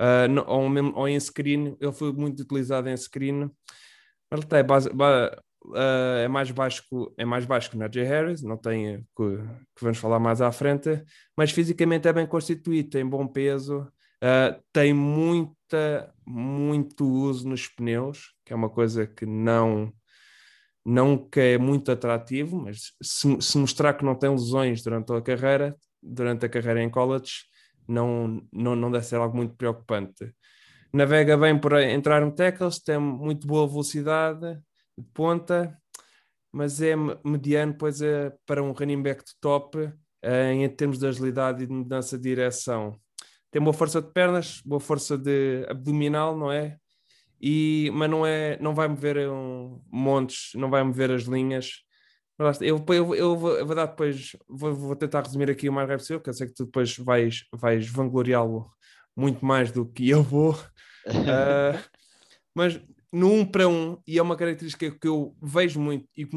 [0.00, 3.50] uh, ou, mesmo, ou em screen, ele foi muito utilizado em screen.
[4.30, 8.04] Ele tem base, ba, uh, é mais baixo que, é mais baixo que o Najee
[8.04, 9.36] Harris, não tem que,
[9.76, 11.02] que, vamos falar mais à frente,
[11.36, 18.34] mas fisicamente é bem constituído, tem bom peso, uh, tem muita, muito uso nos pneus,
[18.44, 19.92] que é uma coisa que não
[20.88, 25.20] não que é muito atrativo, mas se, se, mostrar que não tem lesões durante a
[25.20, 27.42] carreira, durante a carreira em college,
[27.88, 30.32] não, não, não deve ser algo muito preocupante.
[30.92, 34.58] Navega bem por entrar no tackles, tem muito boa velocidade
[34.96, 35.76] de ponta,
[36.52, 36.94] mas é
[37.24, 41.66] mediano pois é, para um running back de top é, em termos de agilidade e
[41.66, 42.98] de mudança de direção.
[43.50, 46.78] Tem boa força de pernas, boa força de abdominal, não é?
[47.40, 51.82] E, mas não é, não vai mover um, montes, não vai mover as linhas,
[52.38, 55.88] eu, eu, eu, vou, eu, vou, dar depois, vou, vou, tentar resumir aqui o mais
[55.88, 58.70] rápido possível, que eu sei que tu depois vais, vais vangloriá-lo
[59.16, 60.52] muito mais do que eu vou.
[61.06, 61.78] Uh,
[62.54, 66.36] mas no um para um, e é uma característica que eu vejo muito e que,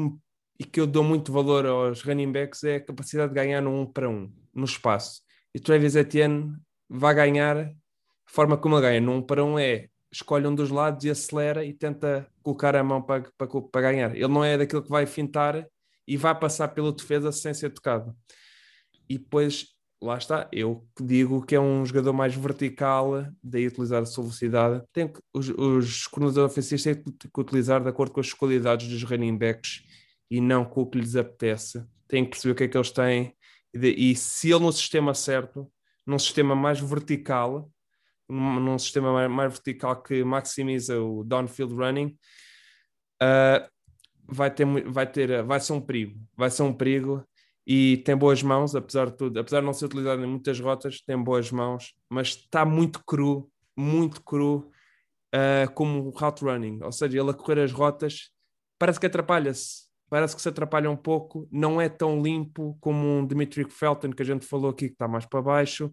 [0.58, 3.70] e que eu dou muito valor aos running backs, é a capacidade de ganhar no
[3.70, 5.20] um para um, no espaço.
[5.54, 6.56] E Travis Etienne
[6.88, 7.72] vai ganhar, a
[8.26, 11.64] forma como ele ganha no um para um é escolhe um dos lados e acelera
[11.64, 14.14] e tenta colocar a mão para, para, para ganhar.
[14.14, 15.66] Ele não é daquilo que vai fintar
[16.10, 18.12] e vai passar pela defesa sem ser tocado.
[19.08, 19.68] E depois,
[20.02, 24.82] lá está, eu digo que é um jogador mais vertical, daí utilizar a sua velocidade.
[24.92, 29.04] Tem que, os, os coordenadores ofensivos têm que utilizar de acordo com as qualidades dos
[29.04, 29.84] running backs
[30.28, 31.80] e não com o que lhes apetece.
[32.08, 33.36] Têm que perceber o que é que eles têm
[33.72, 35.70] e, e se ele no sistema certo,
[36.04, 37.70] num sistema mais vertical,
[38.28, 42.18] num, num sistema mais, mais, vertical que maximiza o downfield running,
[43.22, 43.70] uh,
[44.30, 47.24] vai ter, vai ter, vai ser um perigo, vai ser um perigo
[47.66, 51.00] e tem boas mãos, apesar de tudo, apesar de não ser utilizado em muitas rotas,
[51.02, 54.70] tem boas mãos, mas está muito cru, muito cru,
[55.34, 58.30] uh, como route running, ou seja, ele a correr as rotas
[58.78, 63.26] parece que atrapalha-se, parece que se atrapalha um pouco, não é tão limpo como um
[63.26, 65.92] Dimitri Felton que a gente falou aqui, que está mais para baixo,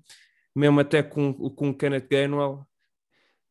[0.55, 2.65] mesmo até com, com o Kenneth Gainwell,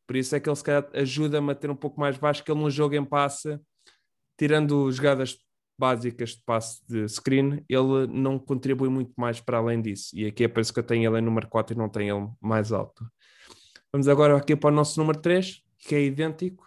[0.07, 2.51] por isso é que ele se calhar ajuda-me a ter um pouco mais baixo, que
[2.51, 3.61] ele no jogo em passe,
[4.37, 5.38] tirando jogadas
[5.79, 10.11] básicas de passe de screen, ele não contribui muito mais para além disso.
[10.14, 12.16] E aqui é por isso que eu tenho ele em número 4 e não tenho
[12.16, 13.07] ele mais alto.
[13.92, 16.66] Vamos agora aqui para o nosso número 3, que é idêntico,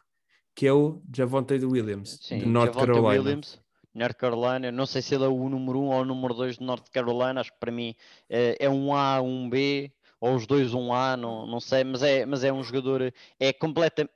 [0.56, 3.24] que é o Javonte Williams, Sim, de North Javonte Carolina.
[3.24, 3.62] Williams,
[3.94, 6.58] North Carolina, não sei se ele é o número 1 um ou o número 2
[6.58, 7.96] de North Carolina, acho que para mim
[8.30, 12.04] é, é um A, um B, ou os dois um A, não, não sei, mas
[12.04, 14.10] é, mas é um jogador, é completa,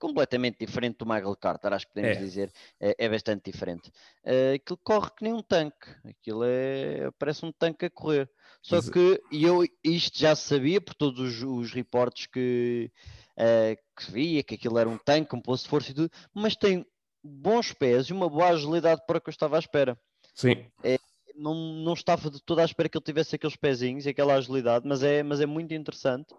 [0.00, 2.20] completamente diferente do Michael Carter, acho que podemos é.
[2.20, 3.90] dizer, é, é, bastante diferente.
[4.24, 8.28] Uh, aquilo corre que nem um tanque, aquilo é, parece um tanque a correr.
[8.62, 8.88] Só Mas...
[8.88, 12.90] que e eu isto já sabia por todos os, os reportes que,
[13.36, 16.56] uh, que via, que aquilo era um tanque, um posto de força e tudo, mas
[16.56, 16.84] tem
[17.22, 19.98] bons pés e uma boa agilidade para o que eu estava à espera.
[20.34, 20.64] Sim.
[20.82, 20.98] É,
[21.36, 24.88] não, não estava de toda à espera que ele tivesse aqueles pezinhos e aquela agilidade,
[24.88, 26.34] mas é, mas é muito interessante.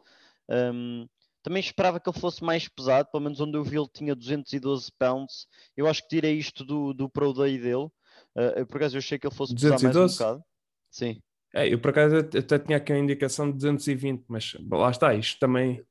[0.49, 1.07] Um,
[1.43, 4.91] também esperava que ele fosse mais pesado, pelo menos onde eu vi ele tinha 212
[4.97, 5.47] pounds.
[5.75, 7.89] Eu acho que tirei isto do, do Pro Day dele.
[8.35, 9.87] Uh, por acaso eu achei que ele fosse 212?
[9.87, 10.43] pesar mais um bocado.
[10.89, 11.21] Sim.
[11.53, 15.39] É, eu por acaso até tinha aqui uma indicação de 220, mas lá está, isto
[15.39, 15.83] também.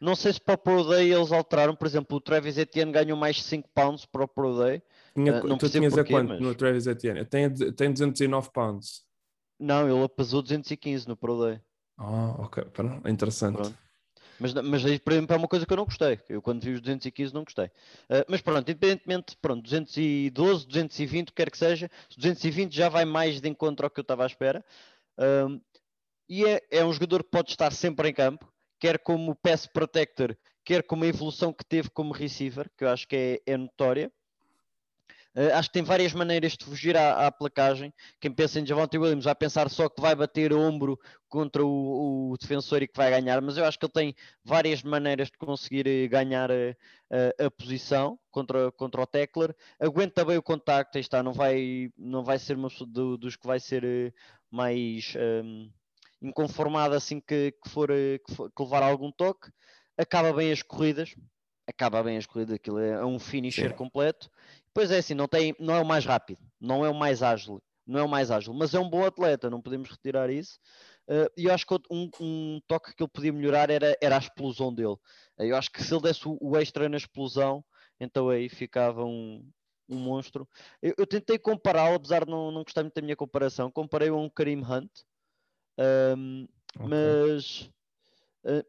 [0.00, 3.16] Não sei se para o Pro Day eles alteraram, por exemplo, o Travis Etienne ganhou
[3.16, 4.82] mais 5 pounds para o Pro Day.
[5.14, 6.40] Tinha, uh, não tu tinhas porquê, a quanto mas...
[6.40, 7.20] no Travis Etienne?
[7.20, 9.04] Eu tenho, tenho 209 pounds.
[9.58, 11.60] Não, ele pesou 215 no Pro Day.
[11.98, 12.64] Ah, ok,
[13.06, 13.56] interessante.
[13.56, 13.78] Pronto.
[14.40, 16.18] Mas, mas aí, por exemplo, é uma coisa que eu não gostei.
[16.28, 17.66] Eu, quando vi os 215, não gostei.
[17.66, 23.04] Uh, mas pronto, independentemente, pronto, 212, 220, o que quer que seja, 220 já vai
[23.04, 24.64] mais de encontro ao que eu estava à espera.
[25.18, 25.60] Uh,
[26.26, 30.34] e é, é um jogador que pode estar sempre em campo, quer como pass protector,
[30.64, 34.10] quer como a evolução que teve como receiver, que eu acho que é, é notória.
[35.34, 37.92] Uh, acho que tem várias maneiras de fugir à, à placagem.
[38.20, 42.36] Quem pensa em Javonte Williams vai pensar só que vai bater ombro contra o, o,
[42.36, 44.14] defensor e que vai ganhar, mas eu acho que ele tem
[44.44, 46.76] várias maneiras de conseguir eh, ganhar a, eh,
[47.38, 49.54] a, a posição contra, contra o tackler.
[49.78, 53.46] Aguenta bem o contacto, aí está, não vai, não vai ser uma do, dos que
[53.46, 54.12] vai ser
[54.50, 55.14] mais
[55.44, 55.70] um,
[56.20, 57.88] inconformado assim que, que, for,
[58.26, 59.48] que, for, que levar algum toque.
[59.96, 61.14] Acaba bem as corridas,
[61.68, 63.76] acaba bem as corridas, aquilo é um finisher Sim.
[63.76, 64.28] completo
[64.72, 67.60] Pois é, assim, não, tem, não é o mais rápido, não é o mais ágil,
[67.86, 70.58] não é o mais ágil, mas é um bom atleta, não podemos retirar isso.
[71.08, 74.18] Uh, e eu acho que um, um, toque que ele podia melhorar era, era a
[74.18, 74.96] explosão dele.
[75.36, 77.64] Uh, eu acho que se ele desse o, o, extra na explosão,
[77.98, 79.44] então aí ficava um,
[79.88, 80.48] um monstro.
[80.80, 84.20] Eu, eu tentei compará-lo, apesar de não, não gostar muito da minha comparação, comparei-o a
[84.20, 84.90] um Karim Hunt,
[86.16, 86.88] um, okay.
[86.88, 87.70] mas
[88.44, 88.64] uh,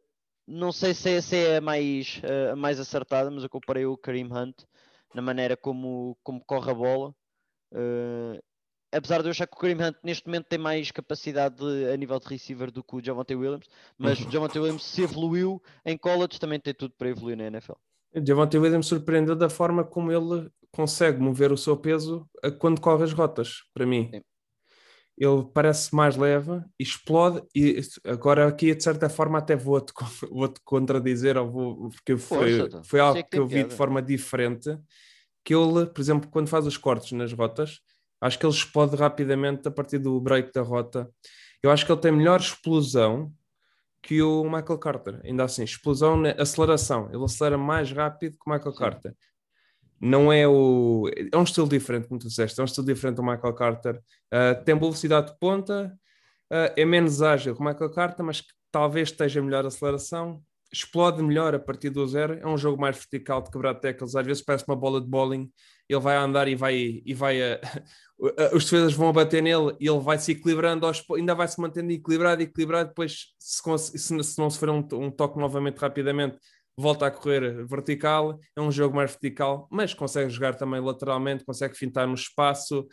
[0.48, 3.96] não sei se é, se é a mais, uh, mais acertada, mas eu comparei o
[3.96, 4.64] Karim Hunt
[5.14, 7.16] na maneira como, como corre a bola.
[7.72, 8.40] Uh,
[8.92, 11.98] apesar de eu achar que o Kareem Hunt neste momento tem mais capacidade de, a
[11.98, 15.98] nível de receiver do que o Javante Williams, mas o Javante Williams se evoluiu em
[15.98, 17.74] college também tem tudo para evoluir na NFL.
[18.14, 23.04] O Javante Williams surpreendeu da forma como ele consegue mover o seu peso quando corre
[23.04, 24.10] as rotas, para mim.
[24.14, 24.22] Sim.
[25.24, 29.94] Ele parece mais leve, explode, e agora aqui de certa forma até vou-te
[30.32, 33.76] vou -te contradizer, ou vou, porque foi, Força, foi algo que, que eu vi de
[33.76, 34.76] forma diferente,
[35.46, 37.82] que ele, por exemplo, quando faz os cortes nas rotas,
[38.20, 41.08] acho que ele explode rapidamente a partir do break da rota.
[41.62, 43.32] Eu acho que ele tem melhor explosão
[44.02, 45.22] que o Michael Carter.
[45.24, 47.12] Ainda assim, explosão, aceleração.
[47.14, 48.80] Ele acelera mais rápido que o Michael Sim.
[48.80, 49.16] Carter.
[50.02, 51.10] Não é o.
[51.32, 54.02] É um estilo diferente, como tu disseste, é um estilo diferente do Michael Carter.
[54.34, 55.94] Uh, tem velocidade de ponta,
[56.52, 61.54] uh, é menos ágil que o Michael Carter, mas talvez esteja melhor aceleração explode melhor
[61.54, 62.40] a partir do zero.
[62.40, 64.16] É um jogo mais vertical de quebrar teclas.
[64.16, 65.52] Às vezes parece uma bola de bowling.
[65.90, 67.42] Ele vai andar e vai, e vai
[68.20, 71.60] uh, os defesas vão bater nele e ele vai se equilibrando, aos, ainda vai se
[71.60, 72.90] mantendo equilibrado, equilibrado.
[72.90, 73.62] Depois, se,
[73.98, 76.38] se, se não sofrer um, um toque novamente rapidamente,
[76.78, 78.40] volta a correr vertical.
[78.56, 82.88] É um jogo mais vertical, mas consegue jogar também lateralmente, consegue fintar no espaço.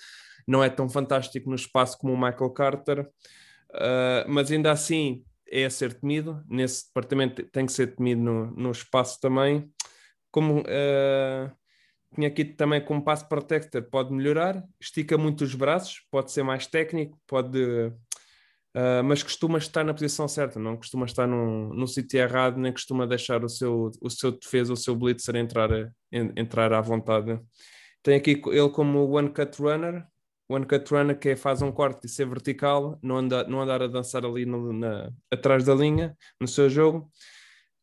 [0.47, 5.65] Não é tão fantástico no espaço como o Michael Carter, uh, mas ainda assim é
[5.65, 9.71] a ser temido, nesse departamento tem que ser temido no, no espaço também.
[10.31, 11.51] Como uh,
[12.15, 16.67] tinha aqui também como pass protector, pode melhorar, estica muito os braços, pode ser mais
[16.67, 17.93] técnico, pode.
[18.77, 23.07] Uh, mas costuma estar na posição certa, não costuma estar no sítio errado, nem costuma
[23.07, 25.71] deixar o seu, o seu defesa, o seu blitzer entrar,
[26.13, 27.41] entrar à vontade.
[28.03, 30.07] Tem aqui ele como one cut runner,
[30.49, 33.83] one cut runner que é, faz um corte e ser vertical, não, anda, não andar
[33.83, 37.11] a dançar ali no, na, atrás da linha no seu jogo.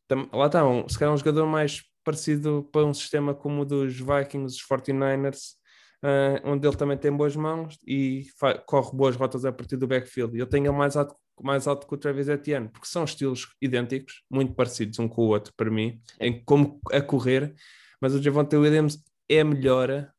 [0.08, 3.64] Tam, lá está, um, se calhar um jogador mais parecido para um sistema como o
[3.64, 5.55] dos Vikings, os 49ers,
[6.04, 8.26] uh, onde ele também tem boas mãos e
[8.66, 10.38] corre boas rotas a partir do backfield.
[10.38, 14.54] Eu tenho mais alto, mais alto que o Travis Etienne, porque são estilos idênticos, muito
[14.54, 17.54] parecidos um com o outro, para mim, em como a correr,
[18.00, 20.10] mas o Javante Williams é melhor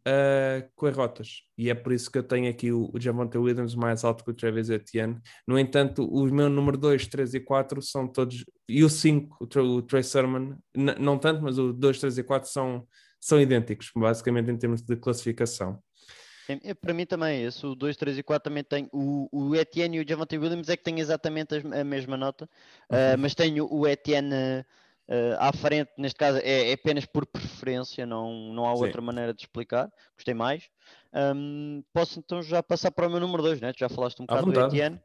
[0.00, 1.42] uh, com as rotas.
[1.56, 4.34] E é por isso que eu tenho aqui o, o Williams mais alto que o
[4.34, 5.18] Travis Etienne.
[5.46, 8.44] No entanto, os meus número 2, 3 e 4 são todos.
[8.68, 12.50] E o 5, o, o Trey Sermon, não tanto, mas o 2, 3 e 4
[12.50, 12.86] são,
[13.20, 15.80] são idênticos, basicamente em termos de classificação.
[16.64, 18.88] É, para mim também, esse, o 2, 3 e 4 também tem.
[18.92, 22.48] O, o Etienne e o Javante Williams é que têm exatamente a, mesma nota,
[22.90, 22.96] uhum.
[22.96, 28.04] uh, mas tenho o Etienne uh, à frente, neste caso é, é, apenas por preferência,
[28.06, 28.84] não, não há Sim.
[28.84, 29.90] outra maneira de explicar.
[30.16, 30.68] Gostei mais.
[31.14, 33.72] Um, posso então já passar para o meu número 2, né?
[33.76, 35.00] já falaste um bocado do Etienne.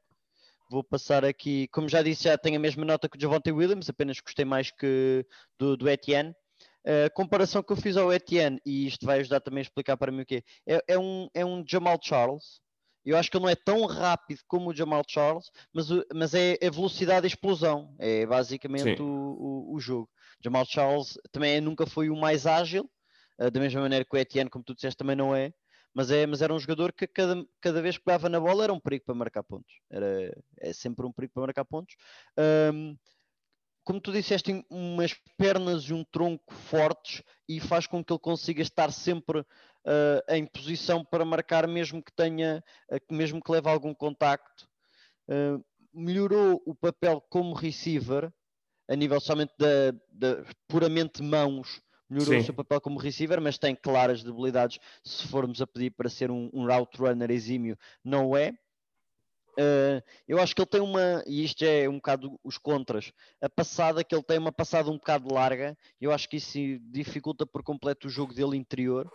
[0.69, 3.87] Vou passar aqui, como já disse, já tenho a mesma nota que o Javonte Williams,
[3.87, 5.23] apenas gostei mais que
[5.59, 6.33] do, do Etienne.
[6.85, 10.11] A comparação que eu fiz ao Etienne, e isto vai ajudar também a explicar para
[10.11, 10.43] mim o quê?
[10.67, 12.61] É, é, um, é um Jamal Charles,
[13.05, 16.57] eu acho que ele não é tão rápido como o Jamal Charles, mas, mas é
[16.61, 17.95] a velocidade e explosão.
[17.99, 20.09] É basicamente o, o, o, jogo.
[20.43, 22.89] Jamal Charles também é, nunca foi o mais ágil,
[23.39, 25.53] uh, da mesma maneira que o Etienne, como tu disseste, também não é.
[25.93, 28.73] Mas, é, mas era um jogador que cada, cada vez que pegava na bola era
[28.73, 29.73] um perigo para marcar pontos.
[29.89, 31.95] Era, é sempre um perigo para marcar pontos.
[32.73, 32.97] Um,
[33.85, 38.19] como tu disseste, tem umas pernas e um tronco fortes e faz com que ele
[38.19, 39.45] consiga estar sempre uh,
[40.27, 44.67] em posição para marcar, mesmo que tenha, uh, mesmo que leve algum contacto.
[45.29, 48.33] Uh, melhorou o papel como receiver,
[48.89, 52.39] a nível somente da, puramente mãos, melhorou Sim.
[52.39, 54.79] o seu papel como receiver, mas tem claras debilidades.
[55.03, 58.57] Se formos a pedir para ser um, um route runner exímio, não é.
[59.57, 63.49] Uh, eu acho que ele tem uma, e isto é um bocado os contras, a
[63.49, 66.59] passada que ele tem uma passada um bocado larga, eu acho que isso
[66.91, 69.09] dificulta por completo o jogo dele interior.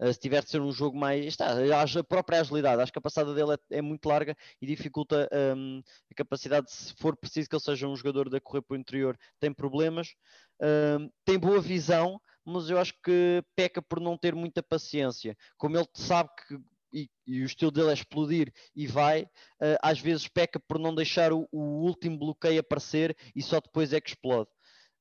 [0.00, 1.24] Uh, se tiver de ser um jogo mais.
[1.24, 5.28] Está, a própria agilidade, acho que a passada dele é, é muito larga e dificulta
[5.56, 8.78] um, a capacidade, se for preciso que ele seja um jogador de correr para o
[8.78, 10.14] interior, tem problemas.
[10.62, 15.36] Uh, tem boa visão, mas eu acho que peca por não ter muita paciência.
[15.56, 16.58] Como ele sabe que
[16.92, 20.94] e, e, o estilo dele é explodir e vai, uh, às vezes peca por não
[20.94, 24.50] deixar o, o, último bloqueio aparecer e só depois é que explode.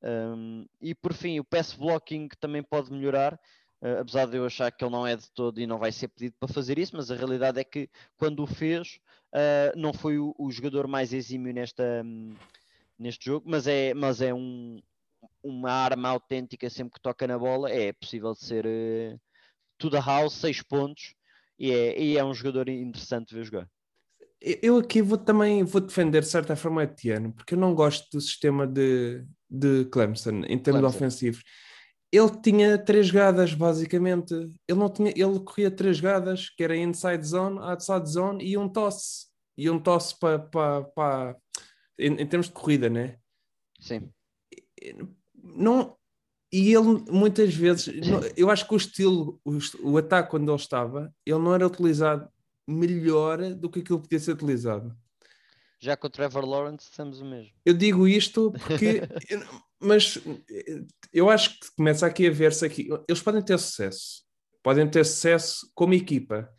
[0.02, 3.34] Um, e por fim, o pass blocking também pode melhorar,
[3.82, 6.10] uh, apesar de eu achar que ele não é de todo e não vai ser
[6.10, 9.00] pedido para fazer isso, mas a realidade é que quando o fez,
[9.34, 12.36] uh, não foi o, o, jogador mais exímio nesta, um,
[13.00, 14.82] neste jogo, mas é, mas é um,
[15.44, 17.72] uma arma autêntica sempre que toca na bola.
[17.72, 19.20] É possível de ser uh,
[19.78, 21.17] tudo a house, 6 pontos
[21.60, 23.70] e é, e é um jogador interessante de ver jogar.
[24.40, 28.22] Eu aqui vou também vou defender de certa forma Etienne, porque eu não gosto do
[28.22, 30.98] sistema de, de Clemson em termos Clemson.
[30.98, 31.44] ofensivos.
[32.12, 34.34] Ele tinha três jogadas, basicamente.
[34.34, 38.70] Ele não tinha, ele corria três jogadas, que era inside zone, outside zone e um
[38.70, 39.28] tosse.
[39.58, 41.36] E um tosse para pa, pa,
[41.98, 43.18] em, em termos de corrida, né?
[43.80, 44.10] Sim.
[45.44, 45.98] Não,
[46.52, 47.90] e ele muitas vezes,
[48.36, 52.30] eu acho que o estilo, o, o, ataque quando ele estava, ele não era utilizado
[52.68, 54.96] melhor do que aquilo que podia ser utilizado.
[55.80, 57.52] Já com o Trevor Lawrence estamos o mesmo.
[57.66, 59.02] Eu digo isto porque,
[59.80, 60.18] mas
[61.14, 62.90] eu acho que começa aqui a ver-se aqui.
[63.08, 64.24] Eles podem ter sucesso,
[64.64, 66.50] podem ter sucesso como equipa,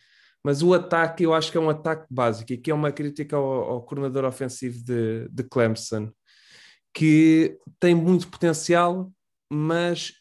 [0.44, 3.37] mas o ataque eu acho que é um ataque básico e que é uma crítica
[3.37, 6.12] ao, ao coordenador ofensivo de, de Clemson,
[6.94, 9.11] que tem muito potencial,
[9.51, 10.13] mas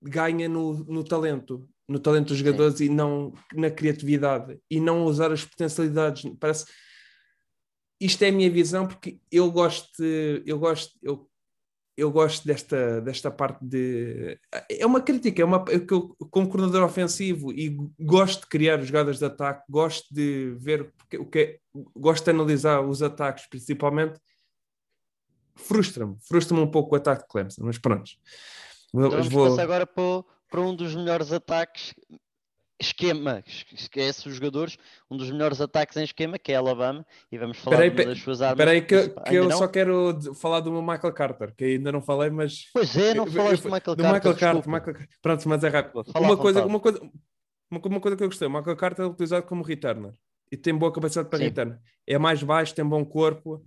[0.00, 2.86] ganha no, no talento, no talento dos jogadores Sim.
[2.86, 6.30] e não na criatividade e não usar as potencialidades.
[6.40, 6.66] Parece
[8.00, 11.30] isto é a minha visão porque eu gosto, eu gosto, eu,
[11.96, 14.36] eu gosto desta, desta parte de
[14.68, 19.20] é uma crítica, é uma que eu, como coordenador ofensivo e gosto de criar jogadas
[19.20, 21.58] de ataque, gosto de ver o que é,
[21.94, 24.18] gosto de analisar os ataques principalmente
[25.54, 28.10] frustra-me, frustra-me um pouco o ataque de Clemson, mas pronto.
[28.94, 29.48] Então vamos vou...
[29.48, 31.94] passar agora para, para um dos melhores ataques
[32.82, 34.76] esquema, esquece os jogadores,
[35.10, 38.42] um dos melhores ataques em esquema, que é Alabama, e vamos falar Peraí, das suas
[38.42, 38.58] armas.
[38.58, 39.56] Espera aí que, que eu não?
[39.56, 42.68] só quero falar do meu Michael Carter, que ainda não falei, mas...
[42.72, 44.12] Pois é, não falaste do Michael do Carter.
[44.12, 44.70] Michael Carter.
[44.70, 45.08] Michael.
[45.22, 46.04] Pronto, mas é rápido.
[46.12, 47.00] Fala Uma coisa, uma, coisa,
[47.70, 50.12] uma, uma coisa que eu gostei, o Michael Carter é utilizado como returner
[50.50, 51.44] e tem boa capacidade para Sim.
[51.44, 51.78] returner.
[52.06, 53.64] É mais baixo, tem bom corpo,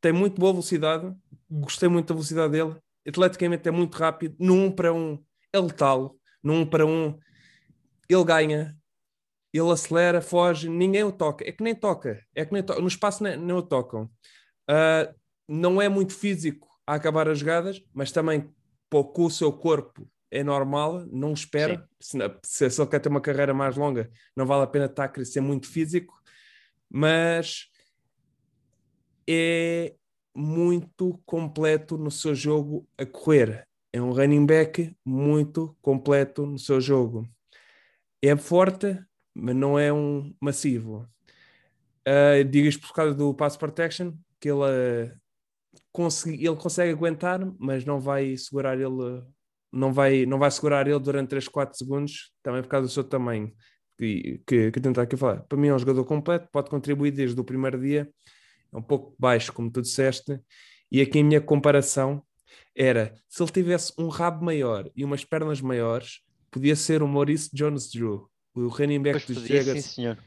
[0.00, 1.14] tem muito boa velocidade.
[1.48, 2.74] Gostei muito da velocidade dele.
[3.06, 4.36] Atleticamente é muito rápido.
[4.38, 6.16] No 1 para 1 é letal.
[6.42, 7.18] No 1 para 1
[8.08, 8.76] ele ganha.
[9.52, 11.48] Ele acelera, foge, ninguém o toca.
[11.48, 12.22] É que nem toca.
[12.34, 12.80] É que nem toca.
[12.80, 14.10] No espaço nem, nem o tocam.
[14.68, 15.12] Ah,
[15.48, 18.52] não é muito físico a acabar as jogadas, mas também
[18.90, 21.88] com o seu corpo é normal, não espera.
[22.00, 25.04] Se, se, se ele quer ter uma carreira mais longa, não vale a pena estar
[25.04, 26.14] a crescer muito físico,
[26.88, 27.68] mas
[29.28, 29.94] é
[30.36, 33.66] muito completo no seu jogo a correr.
[33.92, 37.26] É um running back muito completo no seu jogo.
[38.22, 38.98] É forte,
[39.34, 41.08] mas não é um massivo.
[42.06, 45.16] Uh, digo isto por causa do pass protection, que ele, uh,
[45.90, 49.22] consegui, ele consegue aguentar, mas não vai segurar ele,
[49.72, 53.04] não vai, não vai segurar ele durante 3, 4 segundos, também por causa do seu
[53.04, 53.52] tamanho.
[53.98, 55.40] Que, que, que tentar aqui falar.
[55.44, 58.06] Para mim é um jogador completo, pode contribuir desde o primeiro dia,
[58.76, 60.38] é um pouco baixo, como tu disseste,
[60.92, 62.22] e aqui a minha comparação
[62.74, 66.20] era, se ele tivesse um rabo maior e umas pernas maiores,
[66.50, 69.82] podia ser o Maurice Jones-Drew, o running back Pois dos Jaguars.
[69.82, 70.18] sim, senhor.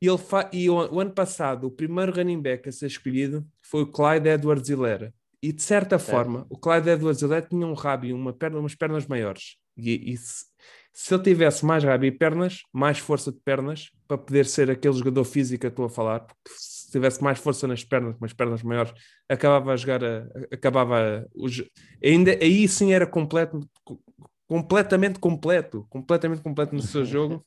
[0.00, 0.18] E, ele
[0.52, 4.28] e o, o ano passado, o primeiro running back a ser escolhido foi o Clyde
[4.28, 5.12] Edwards Hillera.
[5.42, 6.10] E de certa Certo.
[6.10, 9.56] forma, o Clyde Edwards Hillera tinha um rabo e uma perna, umas pernas maiores.
[9.76, 10.46] E, e se,
[10.92, 14.94] se ele tivesse mais rabo e pernas, mais força de pernas, para poder ser aquele
[14.94, 16.50] jogador físico que estou a falar, porque
[16.88, 18.94] se tivesse mais força nas pernas, umas pernas maiores,
[19.28, 21.66] acabava a jogar, a, acabava a- o jo-
[22.02, 24.02] ainda aí sim era completo, co-
[24.46, 27.44] completamente completo, completamente completo no seu jogo.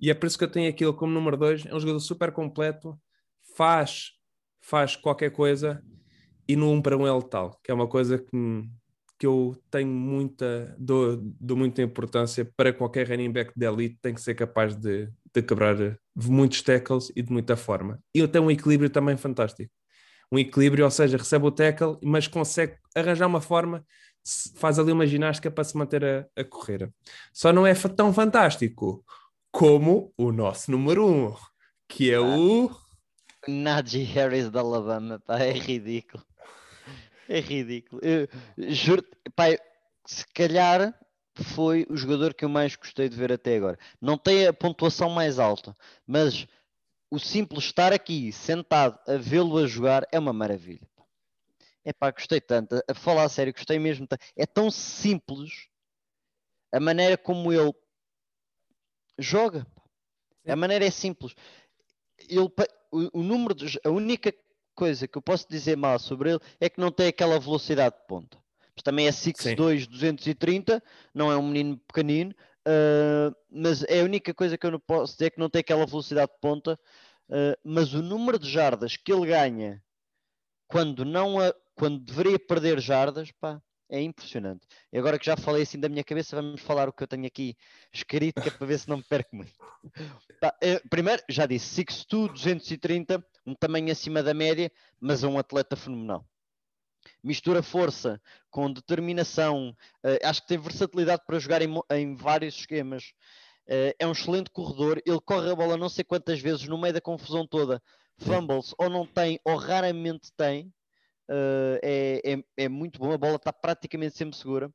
[0.00, 1.66] E é por isso que eu tenho aquilo como número 2.
[1.66, 2.98] É um jogador super completo,
[3.56, 4.12] faz,
[4.62, 5.82] faz qualquer coisa
[6.48, 8.30] e no 1 um para 1 um é letal, que é uma coisa que,
[9.18, 14.14] que eu tenho muita, dou, dou muita importância para qualquer running back de elite, tem
[14.14, 15.76] que ser capaz de, de quebrar
[16.14, 18.00] muitos tackles e de muita forma.
[18.14, 19.72] E ele tem um equilíbrio também fantástico.
[20.30, 23.84] Um equilíbrio, ou seja, recebe o tackle, mas consegue arranjar uma forma,
[24.56, 26.92] faz ali uma ginástica para se manter a, a correr.
[27.32, 29.04] Só não é tão fantástico
[29.50, 31.34] como o nosso número um,
[31.88, 32.70] que é o.
[33.46, 36.22] Najee Harris da Alabama, pá, é ridículo.
[37.28, 38.00] É ridículo.
[38.04, 38.28] Eu,
[38.70, 39.02] juro,
[39.34, 39.46] pá,
[40.06, 40.94] se calhar
[41.42, 43.78] foi o jogador que eu mais gostei de ver até agora.
[44.00, 45.76] Não tem a pontuação mais alta,
[46.06, 46.46] mas
[47.10, 50.86] o simples estar aqui sentado a vê-lo a jogar é uma maravilha.
[51.84, 52.76] É pá, gostei tanto.
[52.88, 54.06] A, falar a sério, gostei mesmo.
[54.36, 55.68] É tão simples
[56.70, 57.72] a maneira como ele
[59.18, 59.66] joga.
[60.46, 61.34] A maneira é simples.
[62.18, 64.34] Ele, o, o número de, a única
[64.74, 68.06] coisa que eu posso dizer mal sobre ele é que não tem aquela velocidade de
[68.06, 68.38] ponta.
[68.82, 70.82] Também é 6'2, 230,
[71.14, 72.34] não é um menino pequenino,
[72.66, 75.86] ah, mas é a única coisa que eu não posso dizer que não tem aquela
[75.86, 76.78] velocidade de ponta.
[77.30, 79.82] ah, mas o número de jardas que ele ganha
[80.66, 84.66] quando não a- quando deveria perder jardas, pá, é impressionante.
[84.92, 87.26] E agora que já falei assim da minha cabeça, vamos falar o que eu tenho
[87.26, 87.56] aqui
[87.92, 89.52] escrito, que é para ver se não me perco muito.
[90.62, 94.70] Eh, primeiro, já disse, 6'2", 230, um tamanho acima da média,
[95.00, 96.24] mas é um atleta fenomenal.
[97.22, 103.12] Mistura força com determinação, eh, acho que tem versatilidade para jogar em, em vários esquemas.
[103.66, 106.94] Eh, é um excelente corredor, ele corre a bola não sei quantas vezes no meio
[106.94, 107.82] da confusão toda,
[108.18, 110.72] fumbles ou não tem, ou raramente tem.
[111.28, 111.80] Eh,
[112.24, 114.72] é, é, é muito bom, a bola está praticamente sempre segura.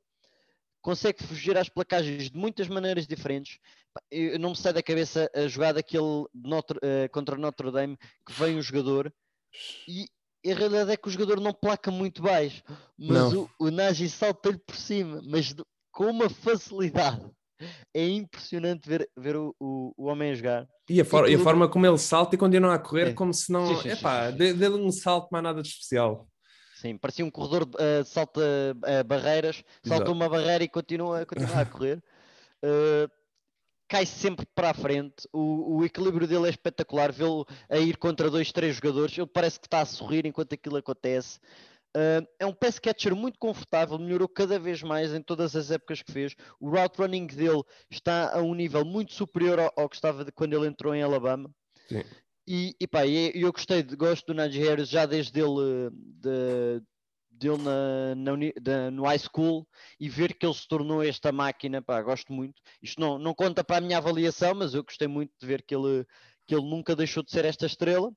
[0.81, 3.57] Consegue fugir às placagens de muitas maneiras diferentes.
[4.11, 7.97] Eu não me sai da cabeça a jogada aquele de Notre- eh, contra Notre Dame
[8.25, 9.13] que vem o jogador
[9.87, 10.07] e
[10.51, 12.61] a realidade é que o jogador não placa muito baixo,
[12.97, 13.43] mas Não.
[13.59, 17.21] o, o Nagy salta-lhe por cima, mas de- com uma facilidade.
[17.93, 20.67] É impressionante ver, ver o, o, o homem a jogar.
[20.89, 23.15] E a, for- e a tudo- forma como ele salta e continua a correr, Sim.
[23.15, 23.65] como se não.
[23.67, 24.37] Sim, sim, sim, Epá, sim, sim.
[24.37, 26.27] dê- dê-lhe um salto, mais nada de especial.
[26.75, 31.65] Sim, parecia um corredor uh, salta uh, barreiras, salta uma barreira e continua, continua a
[31.65, 32.03] correr.
[32.61, 33.09] Uh,
[33.93, 35.29] cai sempre para a frente.
[35.31, 37.11] O, o equilíbrio dele é espetacular.
[37.11, 39.15] Vê-lo a ir contra dois, três jogadores.
[39.15, 41.37] Ele parece que está a sorrir enquanto aquilo acontece.
[41.95, 46.01] Uh, é um pass catcher muito confortável, melhorou cada vez mais em todas as épocas
[46.01, 46.35] que fez.
[46.59, 50.31] O route running dele está a um nível muito superior ao, ao que estava de
[50.31, 51.51] quando ele entrou em Alabama.
[51.87, 52.03] Sim.
[52.47, 56.81] E, e pá, e eu gostei, de- gosto do Najee Harris já desde ele de,
[57.33, 59.67] dele na, na, no high school
[59.99, 62.61] e ver que ele se tornou esta máquina, pá, gosto muito.
[62.81, 65.75] Isto não, não conta para a minha avaliação, mas eu gostei muito de ver que
[65.75, 66.05] ele,
[66.45, 68.11] que ele nunca deixou de ser esta estrela.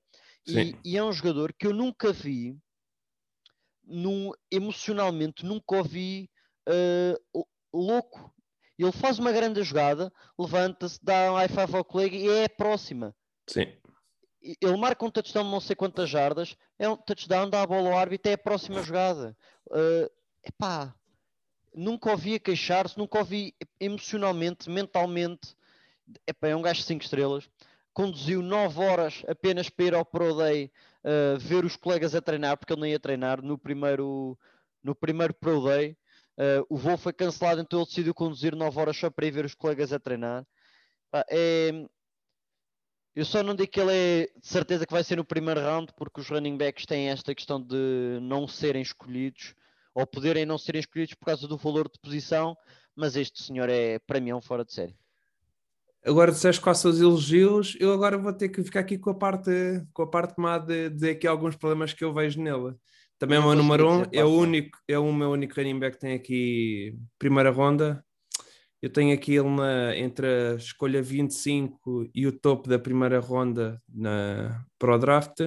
[0.46, 2.56] E, e, é um jogador que eu nunca vi,
[3.84, 6.30] num, emocionalmente, nunca ouvi
[6.68, 8.32] uh, louco.
[8.78, 12.48] Ele faz uma grande jogada, levanta-se, dá um high five ao colega e é a
[12.48, 13.14] próxima.
[13.48, 13.66] Sim
[14.60, 17.98] ele marca um touchdown não sei quantas jardas, é um touchdown, dá a bola ao
[17.98, 19.36] árbitro, é a próxima jogada.
[19.68, 20.10] Uh,
[20.44, 20.94] epá,
[21.74, 25.56] nunca ouvi queixar-se, nunca ouvi emocionalmente, mentalmente.
[26.26, 27.48] Epá, é um gajo de 5 estrelas.
[27.92, 30.70] Conduziu 9 horas apenas para ir ao Pro Day
[31.04, 34.38] uh, ver os colegas a treinar, porque ele não ia treinar no primeiro,
[34.82, 35.96] no primeiro Pro Day.
[36.38, 39.44] Uh, o voo foi cancelado, então ele decidiu conduzir 9 horas só para ir ver
[39.44, 40.46] os colegas a treinar.
[41.30, 41.70] é,
[43.16, 45.90] eu só não digo que ele é de certeza que vai ser no primeiro round,
[45.96, 49.54] porque os running backs têm esta questão de não serem escolhidos,
[49.94, 52.54] ou poderem não serem escolhidos por causa do valor de posição,
[52.94, 54.94] mas este senhor é, para mim, é um fora de série.
[56.04, 59.14] Agora disseste quais são os elogios, eu agora vou ter que ficar aqui com a
[59.14, 59.50] parte,
[59.94, 62.74] com a parte má de dizer aqui alguns problemas que eu vejo nele.
[63.18, 65.96] Também é o meu número um, é o único, é o meu único running back
[65.96, 68.04] que tem aqui primeira ronda,
[68.86, 73.82] eu tenho aqui ele na, entre a escolha 25 e o topo da primeira ronda
[73.92, 75.40] na, para o draft.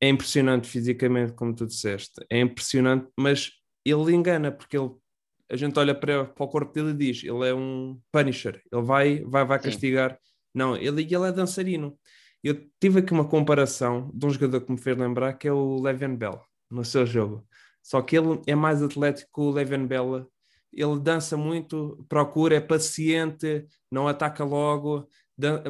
[0.00, 2.14] É impressionante fisicamente, como tu disseste.
[2.28, 3.52] É impressionante, mas
[3.84, 4.90] ele engana, porque ele,
[5.48, 8.82] a gente olha para, para o corpo dele e diz: ele é um punisher, ele
[8.82, 10.10] vai, vai, vai castigar.
[10.10, 10.18] Sim.
[10.52, 11.96] Não, ele, ele é dançarino.
[12.42, 15.80] Eu tive aqui uma comparação de um jogador que me fez lembrar que é o
[15.80, 17.46] Le'Veon Bell no seu jogo.
[17.80, 20.28] Só que ele é mais atlético que o Le'Veon Bell
[20.72, 25.08] ele dança muito, procura, é paciente, não ataca logo,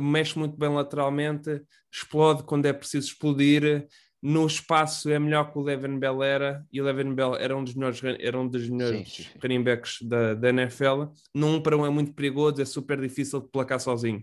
[0.01, 3.87] mexe muito bem lateralmente, explode quando é preciso explodir.
[4.23, 7.65] No espaço é melhor que o Levin Bell era, e o Levin Bell era um
[7.65, 11.05] dos melhores, era um dos melhores running backs da, da NFL.
[11.35, 14.23] No 1 um para 1 um é muito perigoso, é super difícil de placar sozinho.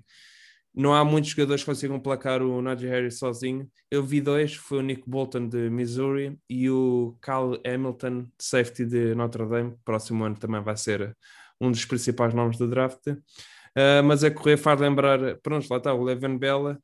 [0.78, 3.68] Não há muitos jogadores que consigam placar o Najee Harris sozinho.
[3.90, 9.16] Eu vi dois, foi o Nick Bolton de Missouri e o Cal Hamilton, safety de
[9.16, 9.76] Notre Dame.
[9.84, 11.18] Próximo ano também vai ser
[11.60, 13.08] um dos principais nomes do draft.
[13.08, 16.80] Uh, mas a correr faz lembrar, pronto, lá está, o Levin Bella.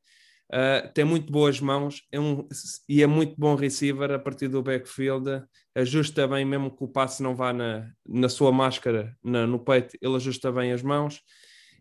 [0.52, 2.48] Uh, tem muito boas mãos é um,
[2.90, 5.44] e é muito bom receiver a partir do backfield.
[5.76, 9.96] Ajusta bem, mesmo que o passe não vá na, na sua máscara, na, no peito,
[10.02, 11.22] ele ajusta bem as mãos.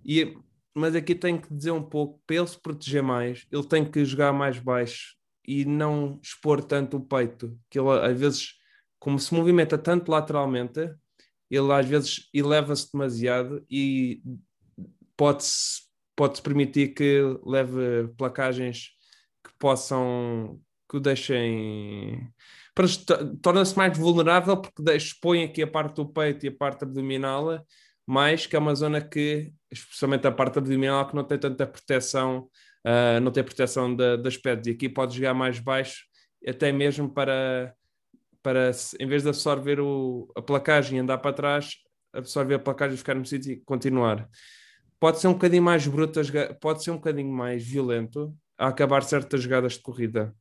[0.05, 0.37] E
[0.75, 4.05] mas aqui tem que dizer um pouco, para ele se proteger mais, ele tem que
[4.05, 5.17] jogar mais baixo
[5.47, 8.55] e não expor tanto o peito, que ele às vezes,
[8.99, 10.91] como se movimenta tanto lateralmente,
[11.51, 14.23] ele às vezes eleva-se demasiado e
[15.17, 15.83] pode-se
[16.15, 18.91] pode permitir que leve placagens
[19.45, 22.33] que possam que o deixem
[23.43, 27.65] torna-se mais vulnerável porque expõe aqui a parte do peito e a parte abdominal
[28.13, 32.47] mais que é uma zona que, especialmente a parte abdominal, que não tem tanta proteção,
[32.87, 34.67] uh, não tem proteção das pedras.
[34.67, 36.05] E aqui pode jogar mais baixo,
[36.47, 37.75] até mesmo para,
[38.43, 41.77] para em vez de absorver o, a placagem e andar para trás,
[42.13, 44.29] absorver a placagem e ficar no sítio e continuar.
[45.01, 46.21] Pode ser um bocadinho mais bruto,
[46.61, 50.35] pode ser um bocadinho mais violento a acabar certas jogadas de corrida.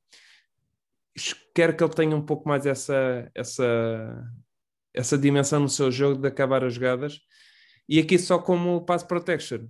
[1.56, 4.30] Quero que ele tenha um pouco mais essa, essa,
[4.94, 7.18] essa dimensão no seu jogo de acabar as jogadas
[7.92, 9.68] e aqui só como pass protection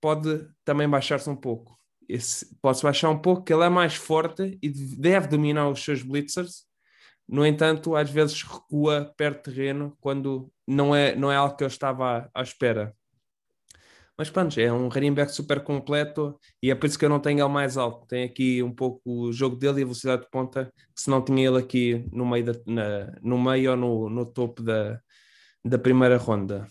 [0.00, 1.78] pode também baixar-se um pouco.
[2.62, 6.64] Pode-se baixar um pouco, que ele é mais forte e deve dominar os seus blitzers.
[7.28, 11.68] No entanto, às vezes recua, perde terreno quando não é, não é algo que eu
[11.68, 12.96] estava à, à espera.
[14.16, 17.20] Mas pronto, é um running back super completo e é por isso que eu não
[17.20, 18.06] tenho ele mais alto.
[18.06, 21.46] Tem aqui um pouco o jogo dele e a velocidade de ponta, se não tinha
[21.46, 24.98] ele aqui no meio, da, na, no meio ou no, no topo da,
[25.62, 26.66] da primeira ronda.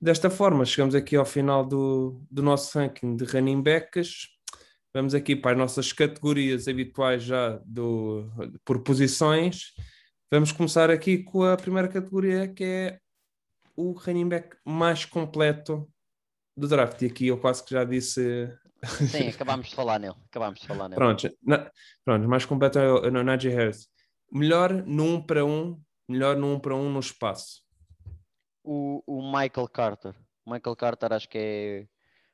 [0.00, 4.28] Desta forma, chegamos aqui ao final do, do nosso ranking de running backs.
[4.92, 8.30] Vamos aqui para as nossas categorias habituais já do,
[8.64, 9.72] por posições.
[10.30, 12.98] Vamos começar aqui com a primeira categoria, que é
[13.76, 15.88] o running back mais completo
[16.56, 17.00] do draft.
[17.02, 18.48] E aqui eu quase que já disse.
[19.10, 20.16] Sim, acabámos de falar nele.
[20.28, 20.96] Acabámos de falar nele.
[20.96, 21.70] Pronto, na,
[22.04, 23.88] pronto mais completo é o, é o Najee Harris.
[24.30, 27.00] Melhor no 1 um para 1, um, melhor no 1 um para 1 um no
[27.00, 27.63] espaço
[28.64, 30.14] o, o Michael Carter.
[30.46, 31.86] Michael Carter acho que é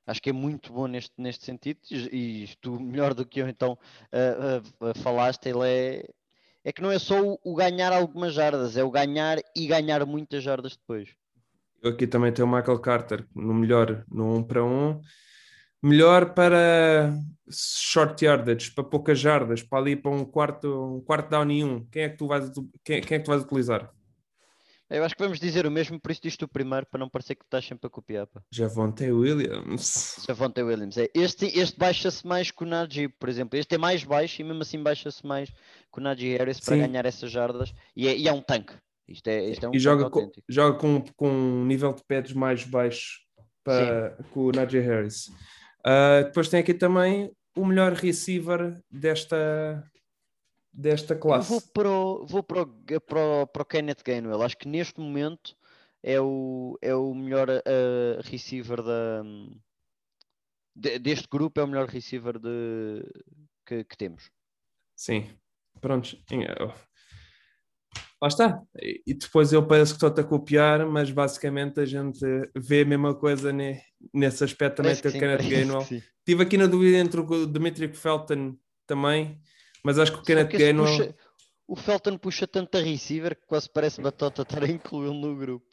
[0.07, 3.49] acho que é muito bom neste, neste sentido e, e tu melhor do que eu
[3.49, 3.79] então
[4.13, 6.05] uh, uh, falaste, ele é
[6.63, 10.05] é que não é só o, o, ganhar algumas jardas, é o ganhar e ganhar
[10.05, 11.09] muitas jardas depois.
[11.83, 14.69] Eu aqui também tenho o Michael Carter no melhor no 1 um para 1.
[14.69, 15.01] Um.
[15.83, 17.15] melhor para
[17.51, 21.87] short yardage, para poucas jardas, para ali para um quarto, um quarto down e um.
[21.87, 22.51] Quem é que tu vais,
[22.85, 23.91] quem, quem é que tu vais utilizar?
[24.91, 27.37] Eu acho que vamos dizer o mesmo, por isso diz o primeiro, para não parecer
[27.37, 28.27] que estás sempre a copiar.
[28.27, 28.43] Pá.
[28.53, 30.17] Javonte Williams.
[30.27, 30.99] Javonte Williams.
[30.99, 31.09] É.
[31.15, 33.57] Este, este baixa-se mais que o Najee, por exemplo.
[33.59, 36.81] Este é mais baixo e mesmo assim baixa-se mais que o Najee Harris para Sim.
[36.81, 37.73] ganhar essas jardas.
[37.95, 38.75] E é, e é um tanque.
[39.09, 42.33] Isto é, isto é um e joga, com, joga com, com um nível de pads
[42.33, 43.21] mais baixo
[43.65, 45.29] para, com o Najee Harris.
[45.81, 49.85] Uh, depois tem aqui também o melhor receiver desta,
[50.73, 51.53] desta classe.
[51.53, 52.67] Eu vou para o, vou para o,
[53.01, 54.43] para o, para o Kenneth Gainwell.
[54.43, 55.57] Acho que neste momento
[56.03, 59.23] é o, é o melhor uh, receiver da,
[60.75, 63.05] de, deste grupo, é o melhor receiver de,
[63.67, 64.31] que, que temos.
[64.97, 65.29] Sim,
[65.81, 66.17] pronto.
[68.23, 68.63] Lá está.
[69.07, 72.21] E depois eu penso que estou-te a copiar, mas basicamente a gente
[72.55, 73.81] vê a mesma coisa ne,
[74.13, 75.81] nesse aspecto também ter Kenneth Gainwell.
[75.81, 78.57] Estive aqui na dúvida entre o Dimitri Felton
[78.87, 79.41] também
[79.85, 80.87] mas acho que o Kenneth Gainwell.
[80.87, 81.15] Puxa,
[81.67, 85.67] o Felton puxa tanta receiver que quase parece batota estar a incluí-lo no grupo.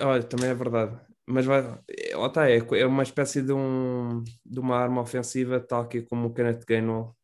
[0.00, 0.98] Olha, também é verdade.
[1.26, 5.86] Mas vai, lá está, é, é uma espécie de, um, de uma arma ofensiva, tal
[5.86, 7.14] que como o Kenneth Gainwell,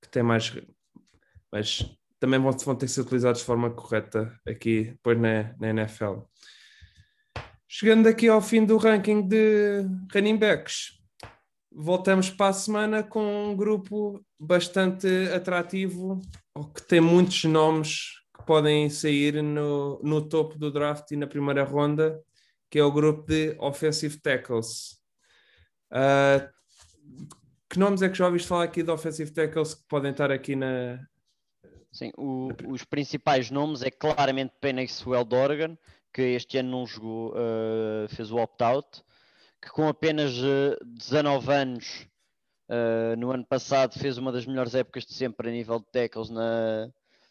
[0.00, 0.52] que tem mais.
[1.50, 1.84] Mas
[2.18, 6.20] também vão, vão ter que ser utilizados de forma correta aqui, depois na, na NFL.
[7.68, 9.84] Chegando aqui ao fim do ranking de
[10.14, 11.01] running backs,
[11.74, 16.20] voltamos para a semana com um grupo bastante atrativo,
[16.74, 21.64] que tem muitos nomes que podem sair no, no topo do draft e na primeira
[21.64, 22.20] ronda,
[22.70, 24.98] que é o grupo de Offensive Tackles.
[25.92, 26.48] Uh,
[27.68, 30.56] que nomes é que já ouviste falar aqui de Offensive Tackles que podem estar aqui
[30.56, 30.98] na.
[31.90, 35.76] Sim, o, os principais nomes é claramente Penny Swell de Oregon,
[36.12, 39.02] que este ano não jogou, uh, fez o opt-out
[39.62, 40.34] que com apenas
[40.84, 42.08] 19 eh, anos
[42.68, 46.30] uh, no ano passado fez uma das melhores épocas de sempre a nível de tackles
[46.30, 46.90] na,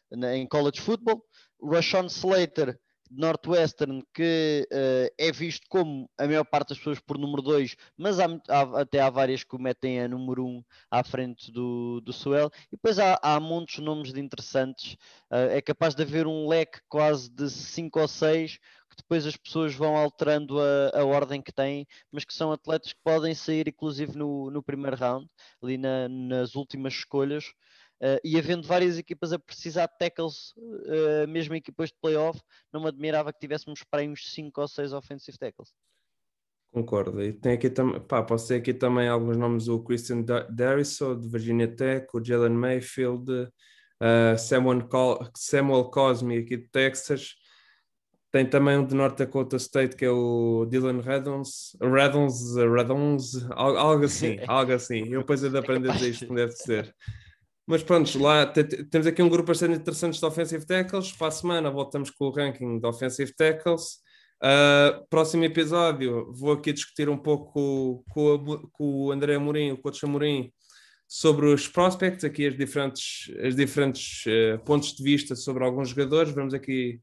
[0.10, 1.22] na em college football.
[1.62, 2.80] Rashawn Slater
[3.12, 7.76] de Northwestern, que uh, é visto como a maior parte das pessoas por número 2,
[7.98, 11.52] mas há, há, até há várias que o metem a número 1 um à frente
[11.52, 12.50] do, do Suel.
[12.68, 14.94] E depois há, há de nomes de interessantes.
[15.30, 18.58] Uh, é capaz de haver um leque quase de 5 ou 6
[18.92, 22.92] que depois as pessoas vão alterando a, a, ordem que têm, mas que são atletas
[22.92, 25.28] que podem sair, inclusive no, no primeiro round,
[25.64, 27.46] ali na, nas últimas escolhas,
[28.02, 32.40] uh, e havendo várias equipas a precisar de tackles, uh, mesmo equipas de playoff,
[32.72, 35.72] não me admirava que tivéssemos para aí uns 5 ou 6 offensive tackles.
[36.74, 37.22] Concordo.
[37.22, 41.28] E tem aqui também, pá, posso ter aqui também alguns nomes: o Christian Darrisaw, de
[41.28, 44.88] Virginia Tech, o Jalen Mayfield, uh, Samuel,
[45.36, 47.36] Samuel Cosme, aqui de Texas,
[48.32, 54.06] tem também um de North Dakota State que é o Dylan Redons, Redons, Redons, algo
[54.06, 55.08] assim, algo assim.
[55.10, 56.96] Eu depois de aprender a isto como deve ser.
[57.68, 61.12] Mas pronto, lá temos aqui um grupo bastante interessante de offensive tackles.
[61.12, 64.00] Para a semana voltamos com o ranking de offensive tackles.
[64.44, 70.04] Uh, próximo episódio vou aqui discutir um pouco com, com o André Amorim, o coach
[70.04, 70.52] Amorim,
[71.08, 76.34] sobre os prospects, aqui as diferentes, as diferentes uh, pontos de vista sobre alguns jogadores.
[76.34, 77.00] Vamos aqui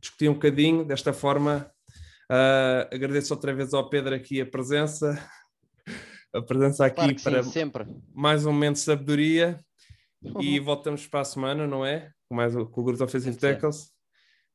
[0.00, 0.84] discutir um bocadinho.
[0.84, 1.70] Desta forma,
[2.30, 5.18] uh, agradeço outra vez ao Pedro aqui a presença,
[6.34, 7.86] a presença aqui claro para sim, sempre.
[8.14, 9.60] mais um momento de sabedoria.
[10.40, 12.12] E voltamos para a semana, não é?
[12.28, 13.90] Com, mais, com o grupo Offensive Tackles.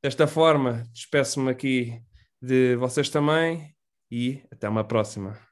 [0.00, 2.00] Desta forma, despeço-me aqui
[2.40, 3.74] de vocês também
[4.10, 5.45] e até uma próxima.